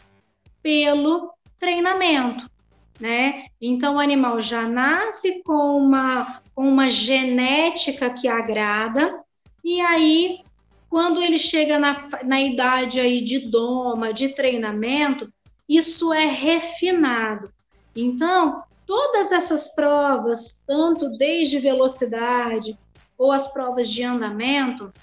pelo 0.67 1.31
treinamento, 1.57 2.51
né? 2.99 3.45
Então, 3.61 3.95
o 3.95 3.99
animal 4.01 4.41
já 4.41 4.67
nasce 4.67 5.41
com 5.43 5.77
uma, 5.77 6.41
com 6.53 6.67
uma 6.67 6.89
genética 6.89 8.09
que 8.09 8.27
agrada, 8.27 9.23
e 9.63 9.79
aí 9.79 10.41
quando 10.89 11.21
ele 11.21 11.39
chega 11.39 11.79
na, 11.79 12.09
na 12.25 12.41
idade 12.41 12.99
aí 12.99 13.21
de 13.21 13.39
doma, 13.39 14.13
de 14.13 14.27
treinamento, 14.27 15.31
isso 15.69 16.13
é 16.13 16.25
refinado. 16.25 17.49
Então, 17.95 18.61
todas 18.85 19.31
essas 19.31 19.73
provas, 19.73 20.61
tanto 20.67 21.17
desde 21.17 21.59
velocidade 21.59 22.77
ou 23.17 23.31
as 23.31 23.47
provas 23.47 23.89
de 23.89 24.03
andamento, 24.03 24.93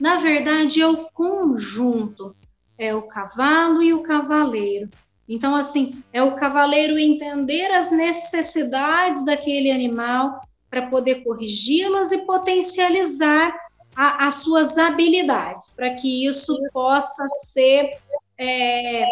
na 0.00 0.16
verdade 0.16 0.80
é 0.80 0.86
o 0.86 1.04
conjunto, 1.10 2.34
é 2.78 2.94
o 2.94 3.02
cavalo 3.02 3.82
e 3.82 3.92
o 3.92 4.02
cavaleiro. 4.02 4.88
Então, 5.28 5.54
assim, 5.54 6.02
é 6.12 6.22
o 6.22 6.36
cavaleiro 6.36 6.98
entender 6.98 7.66
as 7.72 7.90
necessidades 7.90 9.24
daquele 9.24 9.70
animal 9.70 10.40
para 10.68 10.86
poder 10.88 11.24
corrigi-las 11.24 12.12
e 12.12 12.18
potencializar 12.18 13.54
a, 13.96 14.26
as 14.26 14.34
suas 14.34 14.76
habilidades, 14.76 15.70
para 15.70 15.94
que 15.94 16.26
isso 16.26 16.58
possa 16.72 17.26
ser 17.28 17.96
é, 18.36 19.06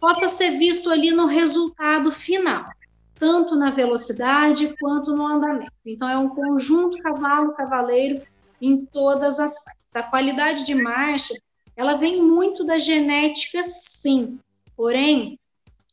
possa 0.00 0.28
ser 0.28 0.58
visto 0.58 0.90
ali 0.90 1.10
no 1.10 1.26
resultado 1.26 2.10
final, 2.10 2.70
tanto 3.14 3.56
na 3.56 3.70
velocidade 3.70 4.74
quanto 4.80 5.14
no 5.14 5.26
andamento. 5.26 5.72
Então, 5.84 6.08
é 6.08 6.16
um 6.18 6.28
conjunto 6.28 7.02
cavalo-cavaleiro 7.02 8.22
em 8.60 8.84
todas 8.86 9.40
as 9.40 9.62
partes. 9.64 9.96
A 9.96 10.02
qualidade 10.02 10.64
de 10.64 10.74
marcha, 10.74 11.34
ela 11.78 11.94
vem 11.94 12.20
muito 12.20 12.64
da 12.64 12.76
genética, 12.76 13.62
sim, 13.62 14.40
porém, 14.76 15.38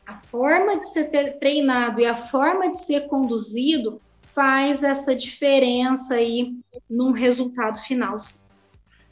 a 0.04 0.18
forma 0.18 0.80
de 0.80 0.90
ser 0.90 1.38
treinado 1.38 2.02
e 2.02 2.06
a 2.08 2.18
forma 2.18 2.72
de 2.72 2.80
ser 2.80 3.08
conduzido 3.08 4.02
faz 4.34 4.82
essa 4.82 5.16
diferença 5.16 6.16
aí 6.16 6.58
num 6.90 7.12
resultado 7.12 7.80
final. 7.82 8.18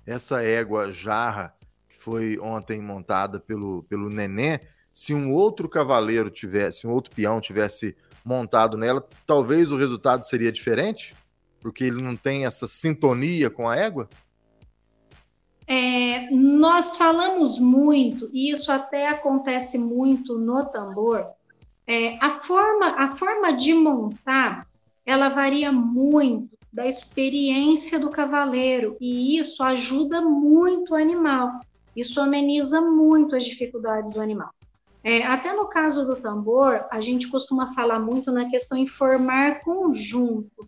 Essa 0.03 0.41
égua 0.41 0.91
jarra 0.91 1.55
que 1.88 1.95
foi 1.95 2.39
ontem 2.39 2.81
montada 2.81 3.39
pelo, 3.39 3.83
pelo 3.83 4.09
Nenê, 4.09 4.59
se 4.91 5.13
um 5.13 5.31
outro 5.31 5.69
cavaleiro 5.69 6.31
tivesse, 6.31 6.88
um 6.88 6.91
outro 6.91 7.13
peão 7.15 7.39
tivesse 7.39 7.95
montado 8.25 8.77
nela, 8.77 9.07
talvez 9.27 9.71
o 9.71 9.77
resultado 9.77 10.25
seria 10.25 10.51
diferente? 10.51 11.13
Porque 11.62 11.83
ele 11.83 12.01
não 12.01 12.15
tem 12.15 12.47
essa 12.47 12.67
sintonia 12.67 13.51
com 13.51 13.69
a 13.69 13.75
égua? 13.75 14.09
É, 15.67 16.30
nós 16.32 16.97
falamos 16.97 17.58
muito, 17.58 18.30
e 18.34 18.49
isso 18.49 18.71
até 18.71 19.08
acontece 19.08 19.78
muito 19.78 20.38
no 20.38 20.65
tambor, 20.65 21.26
é, 21.88 22.17
a, 22.21 22.30
forma, 22.30 22.88
a 22.97 23.15
forma 23.15 23.54
de 23.54 23.73
montar, 23.73 24.67
ela 25.06 25.30
varia 25.30 25.71
muito 25.71 26.58
da 26.71 26.88
experiência 26.88 27.99
do 27.99 28.10
cavaleiro, 28.10 28.97
e 28.99 29.38
isso 29.38 29.63
ajuda 29.63 30.21
muito 30.21 30.93
o 30.93 30.95
animal, 30.95 31.60
isso 31.95 32.19
ameniza 32.19 32.82
muito 32.82 33.36
as 33.36 33.45
dificuldades 33.45 34.12
do 34.12 34.21
animal. 34.21 34.49
É, 35.04 35.23
até 35.23 35.54
no 35.54 35.67
caso 35.67 36.06
do 36.06 36.15
tambor, 36.15 36.86
a 36.89 37.02
gente 37.02 37.28
costuma 37.28 37.73
falar 37.73 37.99
muito 37.99 38.32
na 38.32 38.49
questão 38.49 38.78
em 38.78 38.88
formar 38.88 39.62
conjunto. 39.62 40.67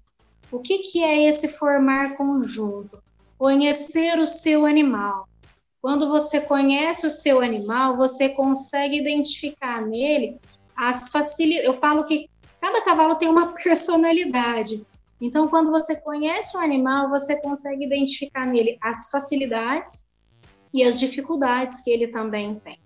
O 0.52 0.60
que, 0.60 0.80
que 0.80 1.02
é 1.02 1.28
esse 1.28 1.48
formar 1.48 2.18
conjunto? 2.18 3.02
Conhecer 3.38 4.18
o 4.20 4.26
seu 4.26 4.66
animal. 4.66 5.28
Quando 5.82 6.10
você 6.10 6.42
conhece 6.42 7.06
o 7.06 7.10
seu 7.10 7.42
animal, 7.42 7.96
você 7.96 8.30
consegue 8.30 8.98
identificar 8.98 9.82
nele 9.82 10.40
as 10.76 11.10
facilidades. 11.10 11.68
Eu 11.68 11.78
falo 11.78 12.06
que 12.06 12.30
cada 12.60 12.82
cavalo 12.82 13.16
tem 13.16 13.30
uma 13.30 13.54
personalidade. 13.64 14.86
Então, 15.22 15.48
quando 15.48 15.72
você 15.72 15.96
conhece 15.96 16.58
o 16.58 16.60
animal, 16.60 17.10
você 17.10 17.40
consegue 17.40 17.86
identificar 17.86 18.46
nele 18.46 18.78
as 18.82 19.10
facilidades 19.10 20.06
e 20.74 20.84
as 20.84 21.00
dificuldades 21.00 21.82
que 21.82 21.90
ele 21.90 22.08
também 22.08 22.56
tem. 22.56 22.80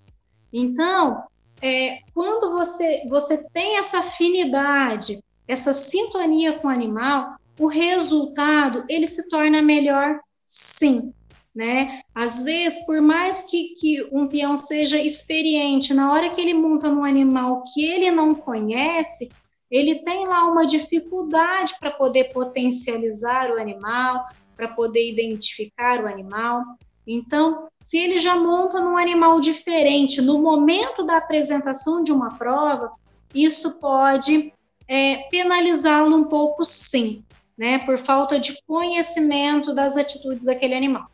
Então, 0.53 1.23
é, 1.62 1.99
quando 2.13 2.51
você, 2.51 3.03
você 3.09 3.38
tem 3.51 3.77
essa 3.77 3.99
afinidade, 3.99 5.23
essa 5.47 5.73
sintonia 5.73 6.53
com 6.59 6.67
o 6.67 6.71
animal, 6.71 7.35
o 7.59 7.67
resultado 7.67 8.85
ele 8.88 9.07
se 9.07 9.27
torna 9.27 9.62
melhor, 9.62 10.19
sim. 10.49 11.13
Né? 11.55 12.01
Às 12.13 12.41
vezes, 12.41 12.85
por 12.85 13.01
mais 13.01 13.43
que, 13.43 13.73
que 13.79 14.07
um 14.12 14.27
peão 14.27 14.55
seja 14.55 15.01
experiente, 15.01 15.93
na 15.93 16.12
hora 16.12 16.29
que 16.29 16.39
ele 16.39 16.53
monta 16.53 16.89
num 16.89 17.03
animal 17.03 17.63
que 17.73 17.83
ele 17.83 18.09
não 18.12 18.33
conhece, 18.33 19.29
ele 19.69 19.95
tem 19.95 20.27
lá 20.27 20.45
uma 20.45 20.65
dificuldade 20.65 21.75
para 21.79 21.91
poder 21.91 22.25
potencializar 22.31 23.51
o 23.51 23.59
animal, 23.59 24.27
para 24.55 24.67
poder 24.67 25.09
identificar 25.09 26.03
o 26.03 26.07
animal. 26.07 26.63
Então, 27.05 27.67
se 27.79 27.97
ele 27.97 28.17
já 28.17 28.35
monta 28.35 28.79
num 28.79 28.97
animal 28.97 29.39
diferente 29.39 30.21
no 30.21 30.39
momento 30.39 31.03
da 31.03 31.17
apresentação 31.17 32.03
de 32.03 32.12
uma 32.12 32.35
prova, 32.38 32.91
isso 33.33 33.71
pode 33.79 34.53
é, 34.88 35.17
penalizá-lo 35.29 36.15
um 36.15 36.23
pouco, 36.23 36.63
sim, 36.63 37.23
né, 37.60 37.78
por 37.80 37.98
falta 37.98 38.39
de 38.39 38.58
conhecimento 38.65 39.74
das 39.74 39.98
atitudes 39.98 40.45
daquele 40.45 40.74
animal. 40.74 41.12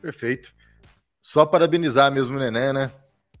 Perfeito. 0.00 0.54
Só 1.20 1.44
parabenizar 1.44 2.10
mesmo 2.10 2.36
o 2.36 2.40
Neném, 2.40 2.72
né? 2.72 2.90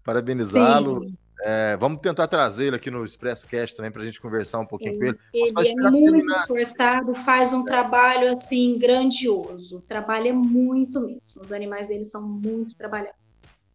Parabenizá-lo. 0.04 1.00
É, 1.44 1.76
vamos 1.78 2.00
tentar 2.00 2.28
trazer 2.28 2.66
ele 2.66 2.76
aqui 2.76 2.90
no 2.90 3.04
Expresso 3.04 3.48
Cast 3.48 3.74
também 3.74 3.90
para 3.90 4.02
a 4.02 4.04
gente 4.04 4.20
conversar 4.20 4.60
um 4.60 4.66
pouquinho 4.66 4.98
com 4.98 5.04
ele. 5.06 5.18
Ele 5.32 5.70
é 5.70 5.90
muito 5.90 6.30
esforçado, 6.36 7.14
faz 7.14 7.54
um 7.54 7.64
trabalho 7.64 8.30
assim 8.30 8.78
grandioso. 8.78 9.82
Trabalha 9.88 10.32
muito 10.32 11.00
mesmo. 11.00 11.42
Os 11.42 11.52
animais 11.52 11.88
dele 11.88 12.04
são 12.04 12.22
muito 12.22 12.76
trabalhados. 12.76 13.21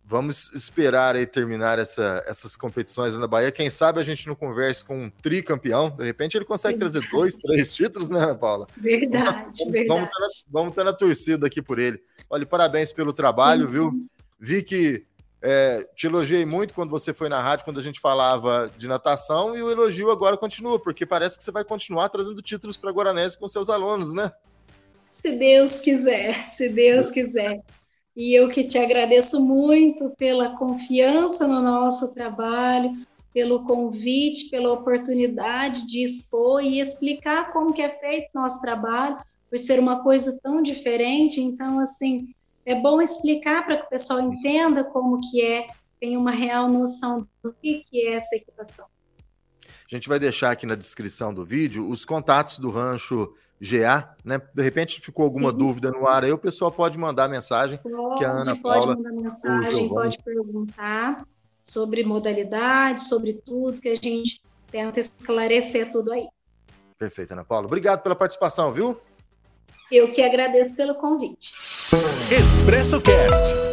Vamos 0.10 0.54
esperar 0.54 1.18
aí 1.18 1.26
terminar 1.26 1.78
essa, 1.80 2.24
essas 2.26 2.56
competições 2.56 3.18
na 3.18 3.28
Bahia. 3.28 3.52
Quem 3.52 3.70
sabe 3.70 4.00
a 4.00 4.04
gente 4.06 4.26
não 4.26 4.36
converse 4.36 4.86
com 4.86 5.04
um 5.04 5.10
tricampeão. 5.10 5.90
De 5.90 6.06
repente 6.06 6.38
ele 6.38 6.46
consegue 6.46 6.80
trazer 6.80 7.02
dois, 7.12 7.36
três 7.36 7.76
títulos, 7.76 8.10
né, 8.10 8.34
Paula? 8.34 8.68
Verdade, 8.78 9.34
vamos, 9.60 9.72
verdade. 9.74 9.88
Vamos 9.88 10.10
ter, 10.10 10.22
na, 10.22 10.28
vamos 10.50 10.76
ter 10.76 10.84
na 10.86 10.94
torcida 10.94 11.48
aqui 11.48 11.62
por 11.62 11.78
ele. 11.78 12.02
Olha, 12.30 12.46
parabéns 12.46 12.94
pelo 12.94 13.12
trabalho, 13.12 13.64
sim, 13.64 13.74
viu? 13.74 13.90
Sim. 13.90 14.08
Vi 14.40 14.64
que 14.64 15.06
é, 15.42 15.86
te 15.94 16.08
elogiei 16.08 16.46
muito 16.46 16.74
quando 16.74 16.90
você 16.90 17.14
foi 17.14 17.28
na 17.28 17.42
rádio, 17.42 17.66
quando 17.66 17.80
a 17.82 17.84
gente 17.84 18.00
falava 18.00 18.72
de 18.78 18.88
natação, 18.88 19.58
e 19.58 19.62
o 19.62 19.70
elogio 19.70 20.10
agora 20.10 20.38
continua, 20.38 20.80
porque 20.80 21.06
parece 21.06 21.38
que 21.38 21.44
você 21.44 21.52
vai 21.52 21.66
continuar 21.66 22.08
trazendo 22.08 22.42
títulos 22.42 22.78
para 22.78 22.92
Guaranese 22.92 23.38
com 23.38 23.48
seus 23.50 23.70
alunos, 23.70 24.14
né? 24.14 24.32
Se 25.12 25.34
Deus 25.34 25.82
quiser, 25.82 26.48
se 26.48 26.70
Deus 26.70 27.12
quiser. 27.12 27.62
E 28.18 28.34
eu 28.34 28.50
que 28.50 28.64
te 28.64 28.80
agradeço 28.80 29.40
muito 29.40 30.10
pela 30.18 30.58
confiança 30.58 31.48
no 31.48 31.62
nosso 31.62 32.16
trabalho, 32.16 32.98
pelo 33.32 33.64
convite, 33.64 34.50
pela 34.50 34.74
oportunidade 34.74 35.86
de 35.86 36.02
expor 36.02 36.64
e 36.64 36.80
explicar 36.80 37.54
como 37.54 37.72
que 37.72 37.82
é 37.84 37.90
feito 38.00 38.32
nosso 38.34 38.60
trabalho, 38.60 39.20
por 39.48 39.60
ser 39.60 39.80
uma 39.80 40.02
coisa 40.02 40.36
tão 40.42 40.64
diferente. 40.64 41.40
Então, 41.40 41.80
assim, 41.80 42.34
é 42.66 42.74
bom 42.74 43.00
explicar 43.00 43.64
para 43.68 43.78
que 43.78 43.84
o 43.84 43.90
pessoal 43.90 44.20
entenda 44.20 44.84
como 44.84 45.22
que 45.30 45.40
é, 45.40 45.68
tenha 46.00 46.18
uma 46.18 46.32
real 46.32 46.68
noção 46.68 47.28
do 47.44 47.54
que, 47.54 47.84
que 47.88 48.02
é 48.02 48.16
essa 48.16 48.36
equitação. 48.36 48.88
A 49.64 49.96
gente 49.96 50.10
vai 50.10 50.18
deixar 50.18 50.50
aqui 50.50 50.66
na 50.66 50.74
descrição 50.74 51.32
do 51.32 51.46
vídeo 51.46 51.88
os 51.88 52.04
contatos 52.04 52.58
do 52.58 52.72
rancho 52.72 53.32
GA, 53.60 54.16
né? 54.24 54.42
De 54.54 54.62
repente 54.62 55.02
ficou 55.02 55.26
alguma 55.26 55.52
Sim. 55.52 55.58
dúvida 55.58 55.92
no 55.92 56.08
ar 56.08 56.24
aí, 56.24 56.32
o 56.32 56.38
pessoal 56.38 56.72
pode 56.72 56.98
mandar 56.98 57.28
mensagem 57.28 57.80
pode, 57.80 58.20
que 58.20 58.26
a 58.26 58.30
Ana 58.30 58.56
pode 58.56 58.62
Paula, 58.62 58.96
mandar 58.96 59.12
mensagem, 59.12 59.90
pode 59.90 60.24
perguntar 60.24 61.26
sobre 61.64 62.04
modalidade, 62.04 63.04
sobre 63.04 63.34
tudo 63.34 63.82
que 63.82 63.90
a 63.90 63.96
gente 63.96 64.42
tenta 64.70 65.00
esclarecer 65.00 65.90
tudo 65.92 66.12
aí. 66.12 66.28
Perfeito, 66.98 67.32
Ana 67.34 67.44
Paula. 67.44 67.66
Obrigado 67.66 68.02
pela 68.02 68.16
participação, 68.16 68.72
viu? 68.72 69.00
Eu 69.92 70.12
que 70.12 70.22
agradeço 70.22 70.76
pelo 70.76 70.96
convite. 70.96 71.54
Expresso 72.32 73.02
Cast. 73.02 73.67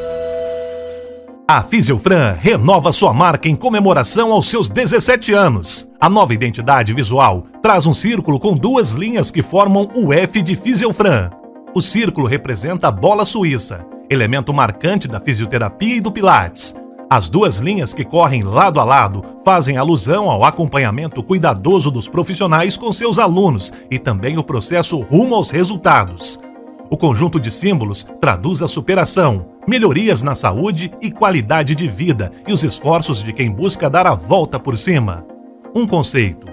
A 1.47 1.63
Fisiofran 1.63 2.39
renova 2.41 2.91
sua 2.91 3.13
marca 3.13 3.51
em 3.51 3.55
comemoração 3.55 4.33
aos 4.33 4.49
seus 4.49 4.71
17 4.71 5.35
anos. 5.35 5.87
A 6.01 6.09
nova 6.09 6.33
identidade 6.33 6.95
visual 6.95 7.45
traz 7.61 7.85
um 7.85 7.93
círculo 7.93 8.41
com 8.41 8.55
duas 8.55 8.93
linhas 8.93 9.31
que 9.31 9.43
formam 9.43 9.87
o 9.95 10.11
F 10.11 10.43
de 10.43 10.57
Fisiofran. 10.57 11.31
O 11.75 11.83
círculo 11.83 12.27
representa 12.27 12.89
a 12.89 12.91
bola 12.91 13.27
suíça, 13.27 13.85
elemento 14.09 14.55
marcante 14.55 15.07
da 15.07 15.21
fisioterapia 15.21 15.97
e 15.97 16.01
do 16.01 16.11
Pilates. 16.11 16.75
As 17.11 17.29
duas 17.29 17.59
linhas 17.59 17.93
que 17.93 18.07
correm 18.07 18.43
lado 18.43 18.81
a 18.81 18.85
lado 18.85 19.23
fazem 19.45 19.77
alusão 19.77 20.31
ao 20.31 20.45
acompanhamento 20.45 21.23
cuidadoso 21.23 21.91
dos 21.91 22.09
profissionais 22.09 22.75
com 22.79 22.91
seus 22.91 23.19
alunos 23.19 23.71
e 23.91 23.99
também 23.99 24.39
o 24.39 24.43
processo 24.43 24.99
rumo 24.99 25.35
aos 25.35 25.51
resultados. 25.51 26.41
O 26.89 26.97
conjunto 26.97 27.39
de 27.39 27.51
símbolos 27.51 28.07
traduz 28.19 28.63
a 28.63 28.69
superação, 28.69 29.47
melhorias 29.67 30.23
na 30.23 30.35
saúde 30.35 30.93
e 31.01 31.11
qualidade 31.11 31.75
de 31.75 31.89
vida 31.89 32.33
e 32.47 32.53
os 32.53 32.63
esforços 32.65 33.23
de 33.23 33.33
quem 33.33 33.51
busca 33.51 33.91
dar 33.91 34.07
a 34.07 34.15
volta 34.15 34.59
por 34.59 34.79
cima. 34.79 35.27
Um 35.75 35.87
conceito, 35.87 36.47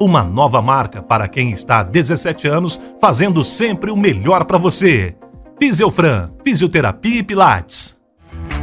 uma 0.00 0.22
nova 0.22 0.62
marca 0.62 1.02
para 1.02 1.26
quem 1.26 1.50
está 1.50 1.80
há 1.80 1.82
17 1.82 2.46
anos 2.46 2.80
fazendo 3.00 3.42
sempre 3.42 3.90
o 3.90 3.96
melhor 3.96 4.44
para 4.44 4.58
você. 4.58 5.16
Fisiofran, 5.58 6.30
Fisioterapia 6.44 7.18
e 7.18 7.22
Pilates. 7.22 7.97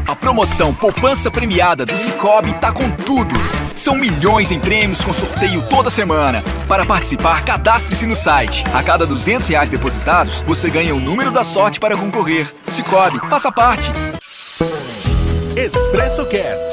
A 0.07 0.15
promoção 0.15 0.71
Poupança 0.71 1.31
Premiada 1.31 1.83
do 1.83 1.97
Cicobi 1.97 2.53
tá 2.59 2.71
com 2.71 2.91
tudo. 2.91 3.33
São 3.75 3.95
milhões 3.95 4.51
em 4.51 4.59
prêmios 4.59 5.03
com 5.03 5.11
sorteio 5.11 5.67
toda 5.67 5.89
semana. 5.89 6.43
Para 6.67 6.85
participar, 6.85 7.43
cadastre-se 7.43 8.05
no 8.05 8.15
site. 8.15 8.63
A 8.71 8.83
cada 8.83 9.03
200 9.03 9.47
reais 9.47 9.71
depositados, 9.71 10.43
você 10.43 10.69
ganha 10.69 10.93
o 10.93 10.99
número 10.99 11.31
da 11.31 11.43
sorte 11.43 11.79
para 11.79 11.97
concorrer. 11.97 12.53
Cicobi, 12.67 13.17
faça 13.27 13.51
parte. 13.51 13.91
Expresso 15.57 16.23
Cast. 16.27 16.69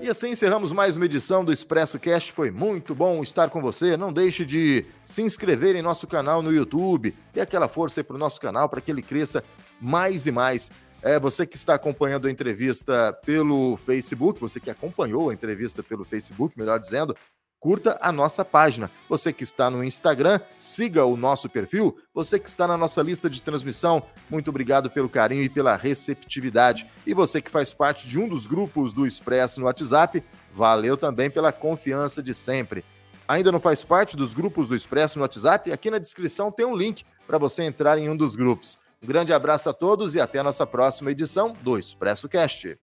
E 0.00 0.08
assim 0.08 0.30
encerramos 0.30 0.72
mais 0.72 0.96
uma 0.96 1.04
edição 1.04 1.44
do 1.44 1.52
Expresso 1.52 1.98
Cast. 1.98 2.32
Foi 2.32 2.50
muito 2.50 2.94
bom 2.94 3.22
estar 3.22 3.50
com 3.50 3.60
você. 3.60 3.98
Não 3.98 4.10
deixe 4.10 4.46
de 4.46 4.86
se 5.04 5.20
inscrever 5.20 5.76
em 5.76 5.82
nosso 5.82 6.06
canal 6.06 6.40
no 6.40 6.50
YouTube. 6.50 7.14
Dê 7.34 7.42
aquela 7.42 7.68
força 7.68 8.00
aí 8.00 8.04
para 8.04 8.16
o 8.16 8.18
nosso 8.18 8.40
canal 8.40 8.66
para 8.66 8.80
que 8.80 8.90
ele 8.90 9.02
cresça 9.02 9.44
mais 9.78 10.26
e 10.26 10.32
mais. 10.32 10.70
É, 11.02 11.18
você 11.18 11.46
que 11.46 11.56
está 11.56 11.74
acompanhando 11.74 12.28
a 12.28 12.30
entrevista 12.30 13.12
pelo 13.24 13.78
Facebook, 13.78 14.38
você 14.38 14.60
que 14.60 14.70
acompanhou 14.70 15.30
a 15.30 15.34
entrevista 15.34 15.82
pelo 15.82 16.04
Facebook, 16.04 16.58
melhor 16.58 16.78
dizendo, 16.78 17.16
curta 17.58 17.98
a 18.02 18.12
nossa 18.12 18.44
página. 18.44 18.90
Você 19.08 19.32
que 19.32 19.42
está 19.42 19.70
no 19.70 19.82
Instagram, 19.82 20.40
siga 20.58 21.06
o 21.06 21.16
nosso 21.16 21.48
perfil. 21.48 21.96
Você 22.12 22.38
que 22.38 22.48
está 22.48 22.66
na 22.66 22.76
nossa 22.76 23.02
lista 23.02 23.30
de 23.30 23.42
transmissão, 23.42 24.02
muito 24.28 24.48
obrigado 24.48 24.90
pelo 24.90 25.08
carinho 25.08 25.42
e 25.42 25.48
pela 25.48 25.74
receptividade. 25.74 26.86
E 27.06 27.14
você 27.14 27.40
que 27.40 27.50
faz 27.50 27.72
parte 27.72 28.06
de 28.06 28.18
um 28.18 28.28
dos 28.28 28.46
grupos 28.46 28.92
do 28.92 29.06
Expresso 29.06 29.58
no 29.58 29.66
WhatsApp, 29.66 30.22
valeu 30.52 30.98
também 30.98 31.30
pela 31.30 31.50
confiança 31.50 32.22
de 32.22 32.34
sempre. 32.34 32.84
Ainda 33.26 33.50
não 33.50 33.60
faz 33.60 33.82
parte 33.82 34.16
dos 34.16 34.34
grupos 34.34 34.68
do 34.68 34.76
Expresso 34.76 35.18
no 35.18 35.22
WhatsApp? 35.22 35.72
Aqui 35.72 35.90
na 35.90 35.98
descrição 35.98 36.52
tem 36.52 36.66
um 36.66 36.76
link 36.76 37.04
para 37.26 37.38
você 37.38 37.62
entrar 37.62 37.96
em 37.96 38.08
um 38.08 38.16
dos 38.16 38.36
grupos. 38.36 38.78
Um 39.02 39.06
grande 39.06 39.32
abraço 39.32 39.70
a 39.70 39.72
todos 39.72 40.14
e 40.14 40.20
até 40.20 40.40
a 40.40 40.44
nossa 40.44 40.66
próxima 40.66 41.10
edição 41.10 41.54
do 41.62 41.78
Expresso 41.78 42.28
Cast. 42.28 42.78